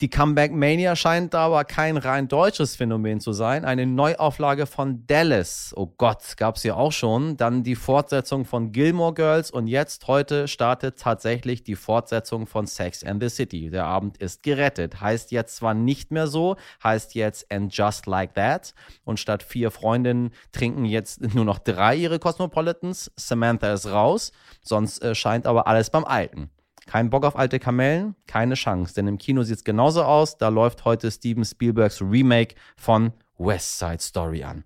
Die 0.00 0.08
Comeback 0.08 0.50
Mania 0.50 0.96
scheint 0.96 1.34
aber 1.34 1.64
kein 1.64 1.98
rein 1.98 2.26
deutsches 2.26 2.74
Phänomen 2.74 3.20
zu 3.20 3.34
sein. 3.34 3.66
Eine 3.66 3.84
Neuauflage 3.84 4.64
von 4.64 5.06
Dallas. 5.06 5.74
Oh 5.76 5.88
Gott, 5.98 6.38
gab 6.38 6.56
es 6.56 6.62
ja 6.62 6.74
auch 6.74 6.92
schon. 6.92 7.36
Dann 7.36 7.64
die 7.64 7.74
Fortsetzung 7.74 8.46
von 8.46 8.72
Gilmore 8.72 9.12
Girls 9.12 9.50
und 9.50 9.66
jetzt 9.66 10.06
heute 10.06 10.48
startet 10.48 10.98
tatsächlich 10.98 11.64
die 11.64 11.74
Fortsetzung 11.76 12.46
von 12.46 12.66
Sex 12.66 13.04
and 13.04 13.22
the 13.22 13.28
City. 13.28 13.68
Der 13.68 13.84
Abend 13.84 14.16
ist 14.16 14.42
gerettet. 14.42 15.02
Heißt 15.02 15.32
jetzt 15.32 15.56
zwar 15.56 15.74
nicht 15.74 16.12
mehr 16.12 16.28
so, 16.28 16.56
heißt 16.82 17.14
jetzt 17.14 17.52
And 17.52 17.76
Just 17.76 18.06
Like 18.06 18.32
That. 18.36 18.72
Und 19.04 19.20
statt 19.20 19.42
vier 19.42 19.70
Freundinnen 19.70 20.30
trinken 20.50 20.86
jetzt 20.86 21.20
nur 21.34 21.44
noch 21.44 21.58
drei 21.58 21.94
ihre 21.94 22.18
Cosmopolitans. 22.18 23.12
Samantha 23.16 23.70
ist 23.74 23.84
raus. 23.84 24.32
Sonst 24.62 25.02
äh, 25.02 25.14
scheint 25.14 25.46
aber 25.46 25.66
alles 25.66 25.90
beim 25.90 26.06
Alten. 26.06 26.48
Kein 26.90 27.08
Bock 27.08 27.24
auf 27.24 27.36
alte 27.36 27.60
Kamellen? 27.60 28.16
Keine 28.26 28.54
Chance, 28.54 28.94
denn 28.94 29.06
im 29.06 29.16
Kino 29.16 29.44
sieht 29.44 29.58
es 29.58 29.62
genauso 29.62 30.02
aus. 30.02 30.38
Da 30.38 30.48
läuft 30.48 30.84
heute 30.84 31.08
Steven 31.12 31.44
Spielbergs 31.44 32.02
Remake 32.02 32.56
von 32.76 33.12
West 33.38 33.78
Side 33.78 34.00
Story 34.00 34.42
an. 34.42 34.64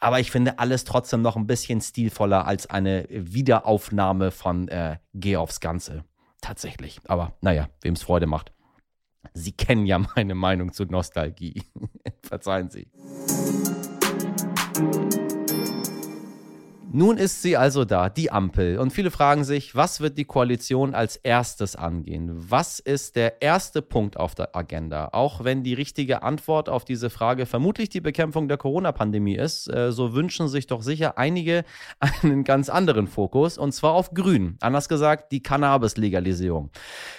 Aber 0.00 0.18
ich 0.18 0.32
finde 0.32 0.58
alles 0.58 0.82
trotzdem 0.82 1.22
noch 1.22 1.36
ein 1.36 1.46
bisschen 1.46 1.80
stilvoller 1.80 2.44
als 2.48 2.68
eine 2.68 3.06
Wiederaufnahme 3.08 4.32
von 4.32 4.66
äh, 4.66 4.96
Geh 5.14 5.36
aufs 5.36 5.60
Ganze. 5.60 6.04
Tatsächlich. 6.40 7.00
Aber 7.06 7.34
naja, 7.40 7.68
wem 7.82 7.94
es 7.94 8.02
Freude 8.02 8.26
macht. 8.26 8.52
Sie 9.32 9.52
kennen 9.52 9.86
ja 9.86 10.00
meine 10.16 10.34
Meinung 10.34 10.72
zu 10.72 10.86
Nostalgie. 10.86 11.62
Verzeihen 12.24 12.68
Sie. 12.68 12.88
Nun 16.94 17.16
ist 17.16 17.40
sie 17.40 17.56
also 17.56 17.86
da, 17.86 18.10
die 18.10 18.30
Ampel. 18.30 18.78
Und 18.78 18.92
viele 18.92 19.10
fragen 19.10 19.44
sich, 19.44 19.74
was 19.74 20.02
wird 20.02 20.18
die 20.18 20.26
Koalition 20.26 20.94
als 20.94 21.16
erstes 21.16 21.74
angehen? 21.74 22.30
Was 22.50 22.80
ist 22.80 23.16
der 23.16 23.40
erste 23.40 23.80
Punkt 23.80 24.18
auf 24.18 24.34
der 24.34 24.54
Agenda? 24.54 25.08
Auch 25.12 25.42
wenn 25.42 25.62
die 25.62 25.72
richtige 25.72 26.22
Antwort 26.22 26.68
auf 26.68 26.84
diese 26.84 27.08
Frage 27.08 27.46
vermutlich 27.46 27.88
die 27.88 28.02
Bekämpfung 28.02 28.46
der 28.46 28.58
Corona-Pandemie 28.58 29.36
ist, 29.36 29.72
äh, 29.72 29.90
so 29.90 30.12
wünschen 30.12 30.48
sich 30.48 30.66
doch 30.66 30.82
sicher 30.82 31.16
einige 31.16 31.64
einen 32.22 32.44
ganz 32.44 32.68
anderen 32.68 33.06
Fokus, 33.06 33.56
und 33.56 33.72
zwar 33.72 33.94
auf 33.94 34.12
Grün. 34.12 34.58
Anders 34.60 34.90
gesagt, 34.90 35.32
die 35.32 35.42
Cannabis-Legalisierung. 35.42 36.68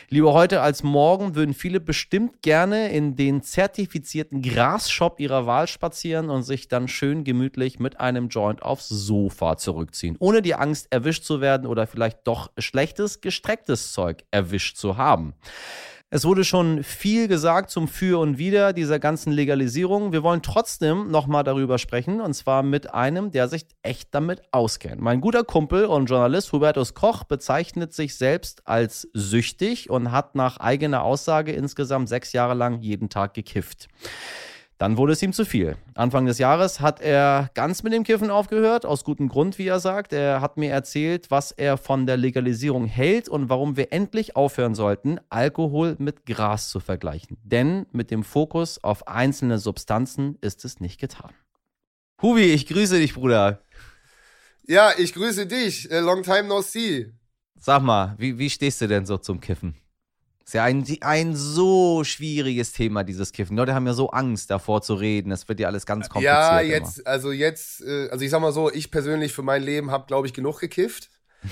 Lieber 0.08 0.34
heute 0.34 0.62
als 0.62 0.84
morgen 0.84 1.34
würden 1.34 1.56
viele 1.56 1.80
bestimmt 1.80 2.44
gerne 2.44 2.92
in 2.92 3.15
den 3.15 3.42
zertifizierten 3.42 4.44
Grasshop 4.44 5.20
ihrer 5.20 5.48
Wahl 5.48 5.65
spazieren 5.65 6.30
und 6.30 6.44
sich 6.44 6.68
dann 6.68 6.88
schön 6.88 7.24
gemütlich 7.24 7.80
mit 7.80 8.00
einem 8.00 8.27
Joint 8.27 8.62
aufs 8.62 8.88
Sofa 8.88 9.58
zurückziehen, 9.63 10.15
ohne 10.20 10.41
die 10.41 10.55
Angst, 10.55 10.88
erwischt 10.91 11.24
zu 11.24 11.41
werden 11.41 11.65
oder 11.65 11.88
vielleicht 11.88 12.20
doch 12.27 12.51
schlechtes, 12.58 13.22
gestrecktes 13.22 13.93
Zeug 13.93 14.24
erwischt 14.32 14.77
zu 14.77 14.98
haben. 14.98 15.34
Es 16.15 16.25
wurde 16.25 16.43
schon 16.43 16.84
viel 16.84 17.27
gesagt 17.27 17.72
zum 17.72 17.88
Für 17.88 18.20
und 18.20 18.38
Wider 18.38 18.72
dieser 18.72 19.00
ganzen 19.00 19.34
Legalisierung. 19.34 20.12
Wir 20.12 20.22
wollen 20.22 20.43
trotzdem 20.43 21.10
nochmal 21.10 21.43
darüber 21.43 21.79
sprechen 21.79 22.22
und 22.22 22.36
zwar 22.36 22.62
mit 22.62 22.93
einem, 22.93 23.32
der 23.32 23.48
sich 23.48 23.65
echt 23.82 24.13
damit 24.13 24.43
auskennt. 24.51 25.01
Mein 25.01 25.22
guter 25.22 25.43
Kumpel 25.43 25.86
und 25.86 26.05
Journalist 26.05 26.53
Hubertus 26.53 26.93
Koch 26.93 27.24
bezeichnet 27.24 27.93
sich 27.93 28.15
selbst 28.15 28.67
als 28.67 29.08
süchtig 29.13 29.89
und 29.89 30.12
hat 30.12 30.36
nach 30.36 30.58
eigener 30.58 31.01
Aussage 31.01 31.51
insgesamt 31.51 32.08
sechs 32.10 32.32
Jahre 32.32 32.53
lang 32.53 32.84
jeden 32.84 33.10
Tag 33.10 33.34
gekifft. 33.34 33.88
Dann 34.83 34.97
wurde 34.97 35.13
es 35.13 35.21
ihm 35.21 35.31
zu 35.31 35.45
viel. 35.45 35.77
Anfang 35.93 36.25
des 36.25 36.39
Jahres 36.39 36.81
hat 36.81 36.99
er 36.99 37.49
ganz 37.53 37.83
mit 37.83 37.93
dem 37.93 38.03
Kiffen 38.03 38.29
aufgehört, 38.29 38.85
aus 38.85 39.05
gutem 39.05 39.29
Grund, 39.29 39.57
wie 39.57 39.65
er 39.65 39.79
sagt. 39.79 40.11
Er 40.11 40.41
hat 40.41 40.57
mir 40.57 40.71
erzählt, 40.71 41.31
was 41.31 41.53
er 41.53 41.77
von 41.77 42.05
der 42.05 42.17
Legalisierung 42.17 42.85
hält 42.85 43.29
und 43.29 43.47
warum 43.47 43.77
wir 43.77 43.93
endlich 43.93 44.35
aufhören 44.35 44.75
sollten, 44.75 45.21
Alkohol 45.29 45.95
mit 45.99 46.25
Gras 46.25 46.67
zu 46.67 46.81
vergleichen. 46.81 47.37
Denn 47.43 47.85
mit 47.93 48.11
dem 48.11 48.25
Fokus 48.25 48.83
auf 48.83 49.07
einzelne 49.07 49.57
Substanzen 49.57 50.37
ist 50.41 50.65
es 50.65 50.81
nicht 50.81 50.99
getan. 50.99 51.31
Hubi, 52.21 52.51
ich 52.51 52.67
grüße 52.67 52.99
dich, 52.99 53.13
Bruder. 53.13 53.61
Ja, 54.67 54.91
ich 54.97 55.13
grüße 55.13 55.47
dich. 55.47 55.87
Long 55.91 56.23
time 56.23 56.49
no 56.49 56.61
see. 56.61 57.09
Sag 57.57 57.83
mal, 57.83 58.15
wie, 58.17 58.37
wie 58.37 58.49
stehst 58.49 58.81
du 58.81 58.89
denn 58.89 59.05
so 59.05 59.17
zum 59.17 59.39
Kiffen? 59.39 59.75
Ist 60.53 60.57
ja 60.57 60.65
ein, 60.65 60.86
ein 61.01 61.36
so 61.36 62.03
schwieriges 62.03 62.74
Thema, 62.74 63.03
dieses 63.03 63.31
Kiffen. 63.31 63.55
Die 63.55 63.60
Leute 63.60 63.74
haben 63.74 63.88
ja 63.88 63.93
so 63.93 64.12
Angst 64.12 64.51
davor 64.51 64.83
zu 64.83 64.93
reden. 64.93 65.31
Das 65.31 65.50
wird 65.50 65.60
ja 65.60 65.65
alles 65.65 65.88
ganz 65.88 66.10
kompliziert. 66.10 66.36
Ja, 66.36 66.62
jetzt, 66.62 67.00
immer. 67.00 67.07
also 67.07 67.31
jetzt, 67.31 67.81
äh, 67.81 68.10
also 68.10 68.24
ich 68.24 68.29
sag 68.29 68.39
mal 68.39 68.51
so, 68.51 68.72
ich 68.72 68.91
persönlich 68.91 69.33
für 69.33 69.41
mein 69.41 69.63
Leben 69.63 69.89
habe, 69.89 70.05
glaube 70.05 70.27
ich, 70.27 70.33
genug 70.36 70.60
gekifft. 70.60 71.10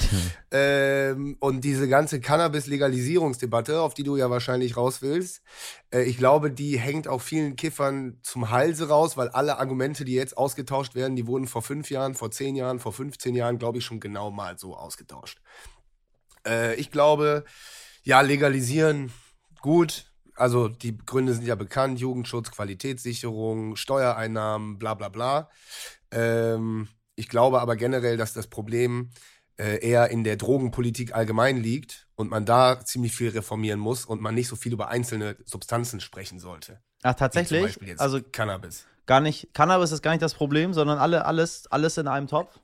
ähm, 0.52 1.36
und 1.40 1.62
diese 1.62 1.90
ganze 1.90 2.22
Cannabis-Legalisierungsdebatte, 2.22 3.82
auf 3.82 3.96
die 3.96 4.04
du 4.04 4.18
ja 4.18 4.30
wahrscheinlich 4.30 4.78
raus 4.78 5.02
willst, 5.02 5.42
äh, 5.92 6.04
ich 6.04 6.20
glaube, 6.20 6.52
die 6.52 6.78
hängt 6.78 7.08
auch 7.08 7.22
vielen 7.22 7.56
Kiffern 7.56 8.20
zum 8.22 8.52
Halse 8.52 8.90
raus, 8.90 9.18
weil 9.18 9.30
alle 9.30 9.58
Argumente, 9.58 10.06
die 10.06 10.14
jetzt 10.14 10.38
ausgetauscht 10.38 10.94
werden, 10.94 11.16
die 11.16 11.26
wurden 11.26 11.48
vor 11.48 11.64
fünf 11.64 11.90
Jahren, 11.90 12.14
vor 12.14 12.30
zehn 12.30 12.56
Jahren, 12.56 12.78
vor 12.78 12.94
15 12.94 13.34
Jahren, 13.34 13.58
glaube 13.58 13.80
ich, 13.80 13.84
schon 13.84 14.00
genau 14.00 14.30
mal 14.30 14.60
so 14.60 14.76
ausgetauscht. 14.76 15.42
Äh, 16.46 16.76
ich 16.76 16.92
glaube, 16.92 17.46
ja, 18.04 18.22
legalisieren, 18.22 19.12
gut. 19.62 20.06
Also 20.36 20.68
die 20.68 20.98
Gründe 20.98 21.34
sind 21.34 21.46
ja 21.46 21.56
bekannt, 21.56 22.00
Jugendschutz, 22.00 22.52
Qualitätssicherung, 22.52 23.76
Steuereinnahmen, 23.76 24.80
bla 24.80 24.94
bla 24.94 25.10
bla. 25.10 25.50
Ähm, 26.12 26.88
ich 27.16 27.28
glaube 27.28 27.62
aber 27.62 27.76
generell, 27.76 28.18
dass 28.18 28.34
das 28.34 28.48
Problem 28.48 29.12
äh, 29.58 29.86
eher 29.86 30.10
in 30.10 30.24
der 30.24 30.38
Drogenpolitik 30.38 31.14
allgemein 31.14 31.58
liegt 31.58 32.08
und 32.16 32.30
man 32.30 32.46
da 32.46 32.84
ziemlich 32.84 33.16
viel 33.16 33.30
reformieren 33.30 33.80
muss 33.80 34.06
und 34.06 34.22
man 34.22 34.34
nicht 34.34 34.48
so 34.48 34.56
viel 34.56 34.74
über 34.74 34.88
einzelne 34.88 35.36
Substanzen 35.46 36.00
sprechen 36.00 36.40
sollte. 36.40 36.80
Ach, 37.04 37.14
tatsächlich? 37.14 37.78
also 38.00 38.20
Cannabis. 38.32 38.86
Gar 39.06 39.20
nicht, 39.20 39.54
Cannabis 39.54 39.92
ist 39.92 40.02
gar 40.02 40.12
nicht 40.12 40.22
das 40.22 40.34
Problem, 40.34 40.74
sondern 40.74 40.98
alle, 40.98 41.26
alles, 41.26 41.68
alles 41.68 41.98
in 41.98 42.08
einem 42.08 42.28
Topf? 42.28 42.60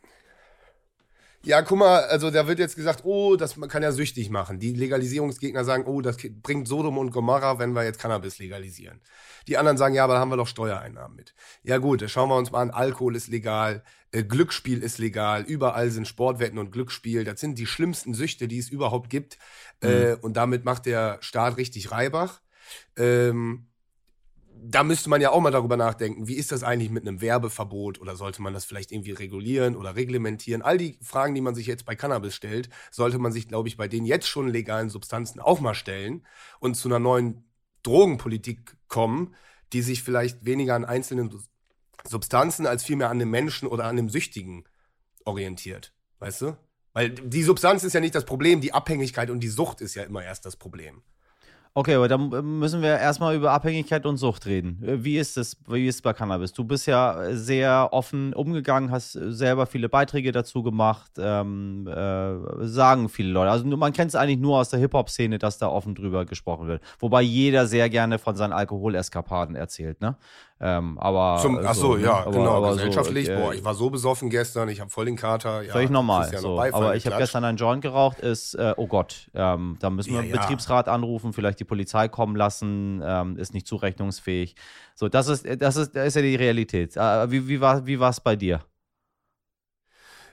Ja, 1.47 1.61
guck 1.61 1.77
mal, 1.77 2.03
also 2.03 2.29
da 2.29 2.45
wird 2.45 2.59
jetzt 2.59 2.75
gesagt, 2.75 3.05
oh, 3.05 3.37
das 3.37 3.57
kann 3.69 3.81
ja 3.81 3.93
süchtig 3.93 4.29
machen. 4.29 4.59
Die 4.59 4.73
Legalisierungsgegner 4.73 5.63
sagen, 5.63 5.85
oh, 5.85 6.01
das 6.01 6.17
bringt 6.41 6.67
Sodom 6.67 6.97
und 6.97 7.11
Gomorra, 7.11 7.57
wenn 7.57 7.71
wir 7.71 7.85
jetzt 7.85 7.99
Cannabis 7.99 8.37
legalisieren. 8.37 8.99
Die 9.47 9.57
anderen 9.57 9.77
sagen, 9.77 9.95
ja, 9.95 10.03
aber 10.03 10.15
da 10.15 10.19
haben 10.19 10.29
wir 10.29 10.35
doch 10.35 10.49
Steuereinnahmen 10.49 11.15
mit. 11.15 11.33
Ja 11.63 11.77
gut, 11.77 12.03
schauen 12.09 12.27
wir 12.27 12.35
uns 12.35 12.51
mal 12.51 12.63
an, 12.63 12.71
Alkohol 12.71 13.15
ist 13.15 13.29
legal, 13.29 13.81
äh, 14.11 14.23
Glücksspiel 14.23 14.83
ist 14.83 14.97
legal, 14.97 15.43
überall 15.43 15.89
sind 15.89 16.05
Sportwetten 16.05 16.59
und 16.59 16.73
Glücksspiel. 16.73 17.23
Das 17.23 17.39
sind 17.39 17.57
die 17.57 17.65
schlimmsten 17.65 18.13
Süchte, 18.13 18.49
die 18.49 18.59
es 18.59 18.67
überhaupt 18.67 19.09
gibt. 19.09 19.37
Mhm. 19.81 19.89
Äh, 19.89 20.13
und 20.15 20.35
damit 20.35 20.65
macht 20.65 20.85
der 20.85 21.17
Staat 21.21 21.55
richtig 21.55 21.91
Reibach. 21.91 22.41
Ähm, 22.97 23.67
da 24.63 24.83
müsste 24.83 25.09
man 25.09 25.21
ja 25.21 25.31
auch 25.31 25.41
mal 25.41 25.51
darüber 25.51 25.77
nachdenken, 25.77 26.27
wie 26.27 26.35
ist 26.35 26.51
das 26.51 26.63
eigentlich 26.63 26.89
mit 26.89 27.07
einem 27.07 27.21
Werbeverbot 27.21 27.99
oder 27.99 28.15
sollte 28.15 28.41
man 28.41 28.53
das 28.53 28.65
vielleicht 28.65 28.91
irgendwie 28.91 29.11
regulieren 29.11 29.75
oder 29.75 29.95
reglementieren? 29.95 30.61
All 30.61 30.77
die 30.77 30.97
Fragen, 31.01 31.35
die 31.35 31.41
man 31.41 31.55
sich 31.55 31.67
jetzt 31.67 31.85
bei 31.85 31.95
Cannabis 31.95 32.35
stellt, 32.35 32.69
sollte 32.91 33.19
man 33.19 33.31
sich, 33.31 33.47
glaube 33.47 33.67
ich, 33.67 33.77
bei 33.77 33.87
den 33.87 34.05
jetzt 34.05 34.27
schon 34.27 34.49
legalen 34.49 34.89
Substanzen 34.89 35.39
auch 35.39 35.59
mal 35.59 35.73
stellen 35.73 36.25
und 36.59 36.75
zu 36.75 36.87
einer 36.87 36.99
neuen 36.99 37.45
Drogenpolitik 37.83 38.77
kommen, 38.87 39.35
die 39.73 39.81
sich 39.81 40.03
vielleicht 40.03 40.45
weniger 40.45 40.75
an 40.75 40.85
einzelnen 40.85 41.31
Substanzen 42.05 42.67
als 42.67 42.83
vielmehr 42.83 43.09
an 43.09 43.19
dem 43.19 43.29
Menschen 43.29 43.67
oder 43.67 43.85
an 43.85 43.95
dem 43.95 44.09
Süchtigen 44.09 44.65
orientiert. 45.25 45.93
Weißt 46.19 46.41
du? 46.41 46.57
Weil 46.93 47.11
die 47.11 47.43
Substanz 47.43 47.83
ist 47.83 47.93
ja 47.93 47.99
nicht 47.99 48.15
das 48.15 48.25
Problem, 48.25 48.61
die 48.61 48.73
Abhängigkeit 48.73 49.29
und 49.29 49.41
die 49.41 49.49
Sucht 49.49 49.81
ist 49.81 49.95
ja 49.95 50.03
immer 50.03 50.23
erst 50.23 50.45
das 50.45 50.55
Problem. 50.55 51.03
Okay, 51.77 51.93
aber 51.93 52.07
dann 52.07 52.29
müssen 52.57 52.81
wir 52.81 52.97
erstmal 52.97 53.35
über 53.35 53.51
Abhängigkeit 53.51 54.07
und 54.07 54.17
Sucht 54.17 54.47
reden. 54.47 54.79
Wie 54.81 55.19
ist 55.19 55.37
es, 55.37 55.57
wie 55.67 55.85
ist 55.85 55.97
es 55.97 56.01
bei 56.01 56.11
Cannabis? 56.11 56.51
Du 56.51 56.63
bist 56.63 56.87
ja 56.87 57.35
sehr 57.35 57.89
offen 57.91 58.33
umgegangen, 58.33 58.89
hast 58.89 59.11
selber 59.11 59.67
viele 59.67 59.87
Beiträge 59.87 60.31
dazu 60.31 60.63
gemacht, 60.63 61.11
ähm, 61.19 61.85
äh, 61.87 62.65
sagen 62.65 63.09
viele 63.09 63.29
Leute. 63.29 63.51
Also 63.51 63.63
man 63.67 63.93
kennt 63.93 64.09
es 64.09 64.15
eigentlich 64.15 64.39
nur 64.39 64.57
aus 64.57 64.71
der 64.71 64.79
Hip-Hop-Szene, 64.79 65.37
dass 65.37 65.59
da 65.59 65.67
offen 65.67 65.93
drüber 65.93 66.25
gesprochen 66.25 66.67
wird. 66.67 66.81
Wobei 66.97 67.21
jeder 67.21 67.67
sehr 67.67 67.91
gerne 67.91 68.17
von 68.17 68.35
seinen 68.35 68.53
Alkoholeskapaden 68.53 69.55
erzählt, 69.55 70.01
ne? 70.01 70.17
Ähm, 70.59 70.97
aber 70.97 71.39
Zum, 71.39 71.59
ach 71.63 71.75
so, 71.75 71.95
ne? 71.95 72.05
ja, 72.05 72.21
aber, 72.21 72.31
genau. 72.31 72.57
aber 72.57 72.71
gesellschaftlich, 72.73 73.27
so, 73.27 73.31
äh, 73.31 73.35
boah, 73.37 73.53
ich 73.53 73.63
war 73.63 73.75
so 73.75 73.91
besoffen 73.91 74.31
gestern, 74.31 74.69
ich 74.69 74.79
habe 74.79 74.89
voll 74.89 75.05
den 75.05 75.15
Kater. 75.15 75.61
Ja, 75.61 75.71
Völlig 75.71 75.91
normal. 75.91 76.27
Ja 76.31 76.39
so. 76.39 76.59
Aber 76.59 76.95
ich 76.95 77.05
habe 77.05 77.17
gestern 77.17 77.43
einen 77.43 77.57
Joint 77.57 77.83
geraucht, 77.83 78.19
ist, 78.21 78.55
äh, 78.55 78.73
oh 78.75 78.87
Gott, 78.87 79.29
ähm, 79.35 79.77
da 79.79 79.91
müssen 79.91 80.13
wir 80.13 80.15
Ja, 80.15 80.23
einen. 80.23 80.31
Betriebsrat 80.31 80.87
anrufen, 80.87 81.31
vielleicht 81.31 81.59
die 81.59 81.63
Polizei 81.67 82.07
kommen 82.07 82.35
lassen, 82.35 83.01
ähm, 83.03 83.37
ist 83.37 83.53
nicht 83.53 83.67
zurechnungsfähig. 83.67 84.55
So, 84.95 85.09
das 85.09 85.27
ist, 85.27 85.45
das 85.61 85.75
ist, 85.75 85.95
das 85.95 86.07
ist 86.07 86.15
ja 86.15 86.21
die 86.21 86.35
Realität. 86.35 86.97
Äh, 86.97 87.31
wie 87.31 87.47
wie 87.47 87.61
war 87.61 87.85
wie 87.85 87.95
es 87.95 88.19
bei 88.21 88.35
dir? 88.35 88.61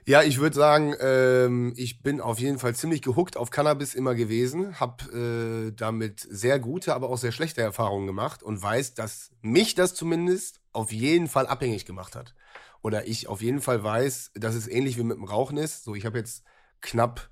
Ja, 0.07 0.23
ich 0.23 0.39
würde 0.39 0.55
sagen, 0.55 0.95
ähm, 1.01 1.73
ich 1.77 2.03
bin 2.03 2.21
auf 2.21 2.39
jeden 2.39 2.59
Fall 2.59 2.75
ziemlich 2.75 3.01
gehuckt 3.01 3.39
auf 3.39 3.51
Cannabis 3.51 3.95
immer 3.95 4.15
gewesen, 4.15 4.79
habe 4.79 5.69
äh, 5.71 5.73
damit 5.75 6.21
sehr 6.21 6.59
gute, 6.61 6.95
aber 6.95 7.09
auch 7.09 7.17
sehr 7.17 7.33
schlechte 7.33 7.63
Erfahrungen 7.63 8.07
gemacht 8.07 8.43
und 8.43 8.63
weiß, 8.63 8.93
dass 8.95 9.31
mich 9.41 9.75
das 9.75 9.95
zumindest 9.95 10.61
auf 10.73 10.93
jeden 10.93 11.27
Fall 11.27 11.47
abhängig 11.47 11.87
gemacht 11.87 12.17
hat. 12.17 12.35
Oder 12.83 13.07
ich 13.09 13.29
auf 13.29 13.41
jeden 13.41 13.63
Fall 13.63 13.83
weiß, 13.83 14.33
dass 14.35 14.55
es 14.55 14.69
ähnlich 14.69 14.99
wie 14.99 15.05
mit 15.05 15.17
dem 15.17 15.25
Rauchen 15.25 15.57
ist. 15.57 15.85
So, 15.85 15.95
ich 15.95 16.05
habe 16.05 16.19
jetzt 16.19 16.45
knapp 16.83 17.31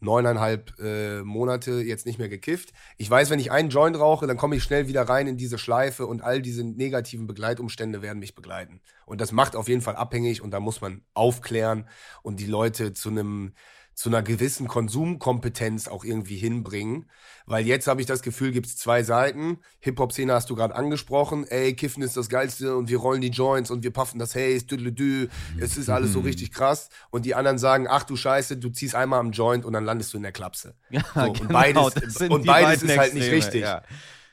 neuneinhalb 0.00 0.78
äh, 0.78 1.22
Monate 1.22 1.80
jetzt 1.82 2.06
nicht 2.06 2.18
mehr 2.18 2.28
gekifft. 2.28 2.72
Ich 2.96 3.10
weiß, 3.10 3.30
wenn 3.30 3.40
ich 3.40 3.50
einen 3.50 3.70
Joint 3.70 3.98
rauche, 3.98 4.26
dann 4.26 4.36
komme 4.36 4.56
ich 4.56 4.62
schnell 4.62 4.88
wieder 4.88 5.02
rein 5.02 5.26
in 5.26 5.36
diese 5.36 5.58
Schleife 5.58 6.06
und 6.06 6.22
all 6.22 6.40
diese 6.40 6.64
negativen 6.64 7.26
Begleitumstände 7.26 8.02
werden 8.02 8.18
mich 8.18 8.34
begleiten. 8.34 8.80
Und 9.06 9.20
das 9.20 9.32
macht 9.32 9.56
auf 9.56 9.68
jeden 9.68 9.82
Fall 9.82 9.96
abhängig 9.96 10.42
und 10.42 10.50
da 10.50 10.60
muss 10.60 10.80
man 10.80 11.02
aufklären 11.14 11.88
und 12.22 12.40
die 12.40 12.46
Leute 12.46 12.92
zu 12.92 13.08
einem 13.08 13.54
zu 13.98 14.10
einer 14.10 14.22
gewissen 14.22 14.68
Konsumkompetenz 14.68 15.88
auch 15.88 16.04
irgendwie 16.04 16.36
hinbringen. 16.36 17.10
Weil 17.46 17.66
jetzt 17.66 17.88
habe 17.88 18.00
ich 18.00 18.06
das 18.06 18.22
Gefühl, 18.22 18.52
gibt 18.52 18.66
es 18.66 18.76
zwei 18.76 19.02
Seiten. 19.02 19.58
Hip-Hop-Szene 19.80 20.32
hast 20.32 20.48
du 20.50 20.54
gerade 20.54 20.76
angesprochen. 20.76 21.44
Ey, 21.48 21.74
Kiffen 21.74 22.04
ist 22.04 22.16
das 22.16 22.28
Geilste 22.28 22.76
und 22.76 22.88
wir 22.88 22.98
rollen 22.98 23.20
die 23.20 23.30
Joints 23.30 23.72
und 23.72 23.82
wir 23.82 23.92
puffen 23.92 24.20
das 24.20 24.36
Haze, 24.36 24.66
düdelüdü. 24.66 25.26
Es 25.58 25.76
ist 25.76 25.88
alles 25.88 26.12
so 26.12 26.20
richtig 26.20 26.52
krass. 26.52 26.90
Und 27.10 27.24
die 27.26 27.34
anderen 27.34 27.58
sagen, 27.58 27.88
ach 27.88 28.04
du 28.04 28.14
Scheiße, 28.14 28.58
du 28.58 28.68
ziehst 28.68 28.94
einmal 28.94 29.18
am 29.18 29.32
Joint 29.32 29.64
und 29.64 29.72
dann 29.72 29.84
landest 29.84 30.12
du 30.12 30.18
in 30.18 30.22
der 30.22 30.30
Klapse. 30.32 30.76
Ja, 30.90 31.02
So, 31.14 31.20
und 31.22 31.38
genau, 31.38 31.52
beides, 31.52 31.94
das 31.94 32.14
sind 32.14 32.30
und 32.30 32.46
beides 32.46 32.84
ist 32.84 32.96
halt 32.96 33.14
nicht 33.14 33.32
richtig. 33.32 33.62
ja. 33.62 33.82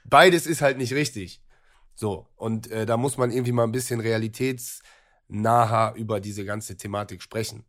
Beides 0.04 0.46
ist 0.46 0.62
halt 0.62 0.78
nicht 0.78 0.94
richtig. 0.94 1.42
So, 1.96 2.28
und 2.36 2.70
äh, 2.70 2.86
da 2.86 2.98
muss 2.98 3.18
man 3.18 3.32
irgendwie 3.32 3.52
mal 3.52 3.64
ein 3.64 3.72
bisschen 3.72 4.00
realitätsnaher 4.00 5.96
über 5.96 6.20
diese 6.20 6.46
ganze 6.46 6.78
Thematik 6.78 7.24
sprechen. 7.24 7.66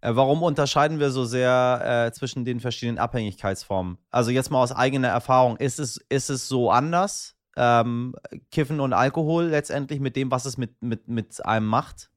Äh, 0.00 0.14
warum 0.14 0.42
unterscheiden 0.42 0.98
wir 0.98 1.10
so 1.10 1.24
sehr 1.24 2.06
äh, 2.08 2.12
zwischen 2.12 2.44
den 2.44 2.60
verschiedenen 2.60 2.98
Abhängigkeitsformen? 2.98 3.98
Also 4.10 4.30
jetzt 4.30 4.50
mal 4.50 4.62
aus 4.62 4.72
eigener 4.72 5.08
Erfahrung, 5.08 5.56
ist 5.56 5.78
es, 5.78 5.98
ist 6.08 6.30
es 6.30 6.48
so 6.48 6.70
anders? 6.70 7.36
Ähm, 7.56 8.14
Kiffen 8.50 8.80
und 8.80 8.92
Alkohol 8.92 9.46
letztendlich 9.46 10.00
mit 10.00 10.16
dem, 10.16 10.30
was 10.30 10.44
es 10.44 10.56
mit, 10.56 10.80
mit, 10.82 11.08
mit 11.08 11.44
einem 11.44 11.66
macht? 11.66 12.10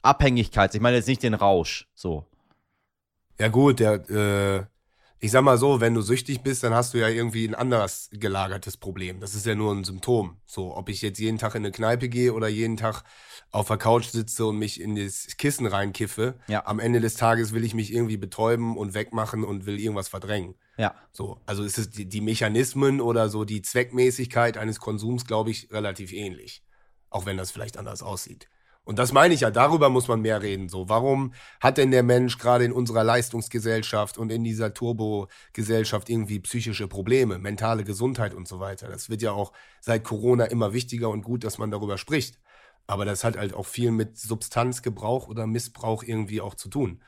Abhängigkeit, 0.00 0.74
ich 0.74 0.80
meine 0.80 0.96
jetzt 0.96 1.06
nicht 1.08 1.22
den 1.22 1.34
Rausch, 1.34 1.88
so. 1.94 2.26
Ja 3.38 3.48
gut, 3.48 3.80
der, 3.80 3.94
äh, 4.10 4.64
ich 5.24 5.30
sag 5.30 5.42
mal 5.42 5.56
so, 5.56 5.80
wenn 5.80 5.94
du 5.94 6.00
süchtig 6.02 6.40
bist, 6.42 6.64
dann 6.64 6.74
hast 6.74 6.94
du 6.94 6.98
ja 6.98 7.06
irgendwie 7.08 7.46
ein 7.46 7.54
anderes 7.54 8.08
gelagertes 8.10 8.76
Problem. 8.76 9.20
Das 9.20 9.34
ist 9.36 9.46
ja 9.46 9.54
nur 9.54 9.72
ein 9.72 9.84
Symptom. 9.84 10.36
So, 10.46 10.76
ob 10.76 10.88
ich 10.88 11.00
jetzt 11.00 11.20
jeden 11.20 11.38
Tag 11.38 11.54
in 11.54 11.62
eine 11.62 11.70
Kneipe 11.70 12.08
gehe 12.08 12.32
oder 12.34 12.48
jeden 12.48 12.76
Tag 12.76 13.04
auf 13.52 13.68
der 13.68 13.76
Couch 13.76 14.06
sitze 14.06 14.44
und 14.46 14.58
mich 14.58 14.80
in 14.80 14.96
das 14.96 15.28
Kissen 15.38 15.66
reinkiffe, 15.66 16.34
Ja. 16.48 16.66
am 16.66 16.80
Ende 16.80 17.00
des 17.00 17.14
Tages 17.14 17.52
will 17.52 17.62
ich 17.64 17.72
mich 17.72 17.92
irgendwie 17.92 18.16
betäuben 18.16 18.76
und 18.76 18.94
wegmachen 18.94 19.44
und 19.44 19.64
will 19.64 19.78
irgendwas 19.78 20.08
verdrängen. 20.08 20.56
Ja. 20.76 20.92
So, 21.12 21.40
also 21.46 21.62
ist 21.62 21.78
es 21.78 21.90
die, 21.90 22.06
die 22.08 22.20
Mechanismen 22.20 23.00
oder 23.00 23.28
so 23.28 23.44
die 23.44 23.62
Zweckmäßigkeit 23.62 24.58
eines 24.58 24.80
Konsums, 24.80 25.24
glaube 25.24 25.52
ich, 25.52 25.70
relativ 25.70 26.12
ähnlich. 26.12 26.64
Auch 27.10 27.26
wenn 27.26 27.36
das 27.36 27.52
vielleicht 27.52 27.76
anders 27.76 28.02
aussieht. 28.02 28.48
Und 28.84 28.98
das 28.98 29.12
meine 29.12 29.32
ich 29.32 29.40
ja, 29.40 29.50
darüber 29.50 29.90
muss 29.90 30.08
man 30.08 30.20
mehr 30.22 30.42
reden. 30.42 30.68
So, 30.68 30.88
warum 30.88 31.34
hat 31.60 31.78
denn 31.78 31.92
der 31.92 32.02
Mensch 32.02 32.38
gerade 32.38 32.64
in 32.64 32.72
unserer 32.72 33.04
Leistungsgesellschaft 33.04 34.18
und 34.18 34.32
in 34.32 34.42
dieser 34.42 34.74
Turbo-Gesellschaft 34.74 36.08
irgendwie 36.08 36.40
psychische 36.40 36.88
Probleme, 36.88 37.38
mentale 37.38 37.84
Gesundheit 37.84 38.34
und 38.34 38.48
so 38.48 38.58
weiter? 38.58 38.88
Das 38.88 39.08
wird 39.08 39.22
ja 39.22 39.30
auch 39.32 39.52
seit 39.80 40.02
Corona 40.02 40.46
immer 40.46 40.72
wichtiger 40.72 41.10
und 41.10 41.22
gut, 41.22 41.44
dass 41.44 41.58
man 41.58 41.70
darüber 41.70 41.96
spricht. 41.96 42.40
Aber 42.88 43.04
das 43.04 43.22
hat 43.22 43.36
halt 43.36 43.54
auch 43.54 43.66
viel 43.66 43.92
mit 43.92 44.18
Substanzgebrauch 44.18 45.28
oder 45.28 45.46
Missbrauch 45.46 46.02
irgendwie 46.02 46.40
auch 46.40 46.54
zu 46.56 46.68
tun. 46.68 47.00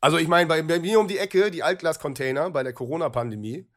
Also 0.00 0.16
ich 0.18 0.28
meine, 0.28 0.46
bei, 0.46 0.62
bei 0.62 0.78
mir 0.78 1.00
um 1.00 1.08
die 1.08 1.18
Ecke, 1.18 1.50
die 1.50 1.64
Altglas-Container 1.64 2.50
bei 2.50 2.62
der 2.62 2.72
Corona-Pandemie, 2.72 3.68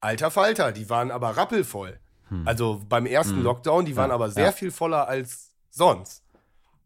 alter 0.00 0.32
Falter, 0.32 0.72
die 0.72 0.90
waren 0.90 1.12
aber 1.12 1.36
rappelvoll. 1.36 2.00
Also 2.44 2.80
beim 2.88 3.06
ersten 3.06 3.36
Hm. 3.36 3.42
Lockdown, 3.42 3.84
die 3.84 3.96
waren 3.96 4.10
Ja, 4.10 4.14
aber 4.14 4.30
sehr 4.30 4.46
ja. 4.46 4.52
viel 4.52 4.70
voller 4.70 5.08
als 5.08 5.52
sonst. 5.70 6.22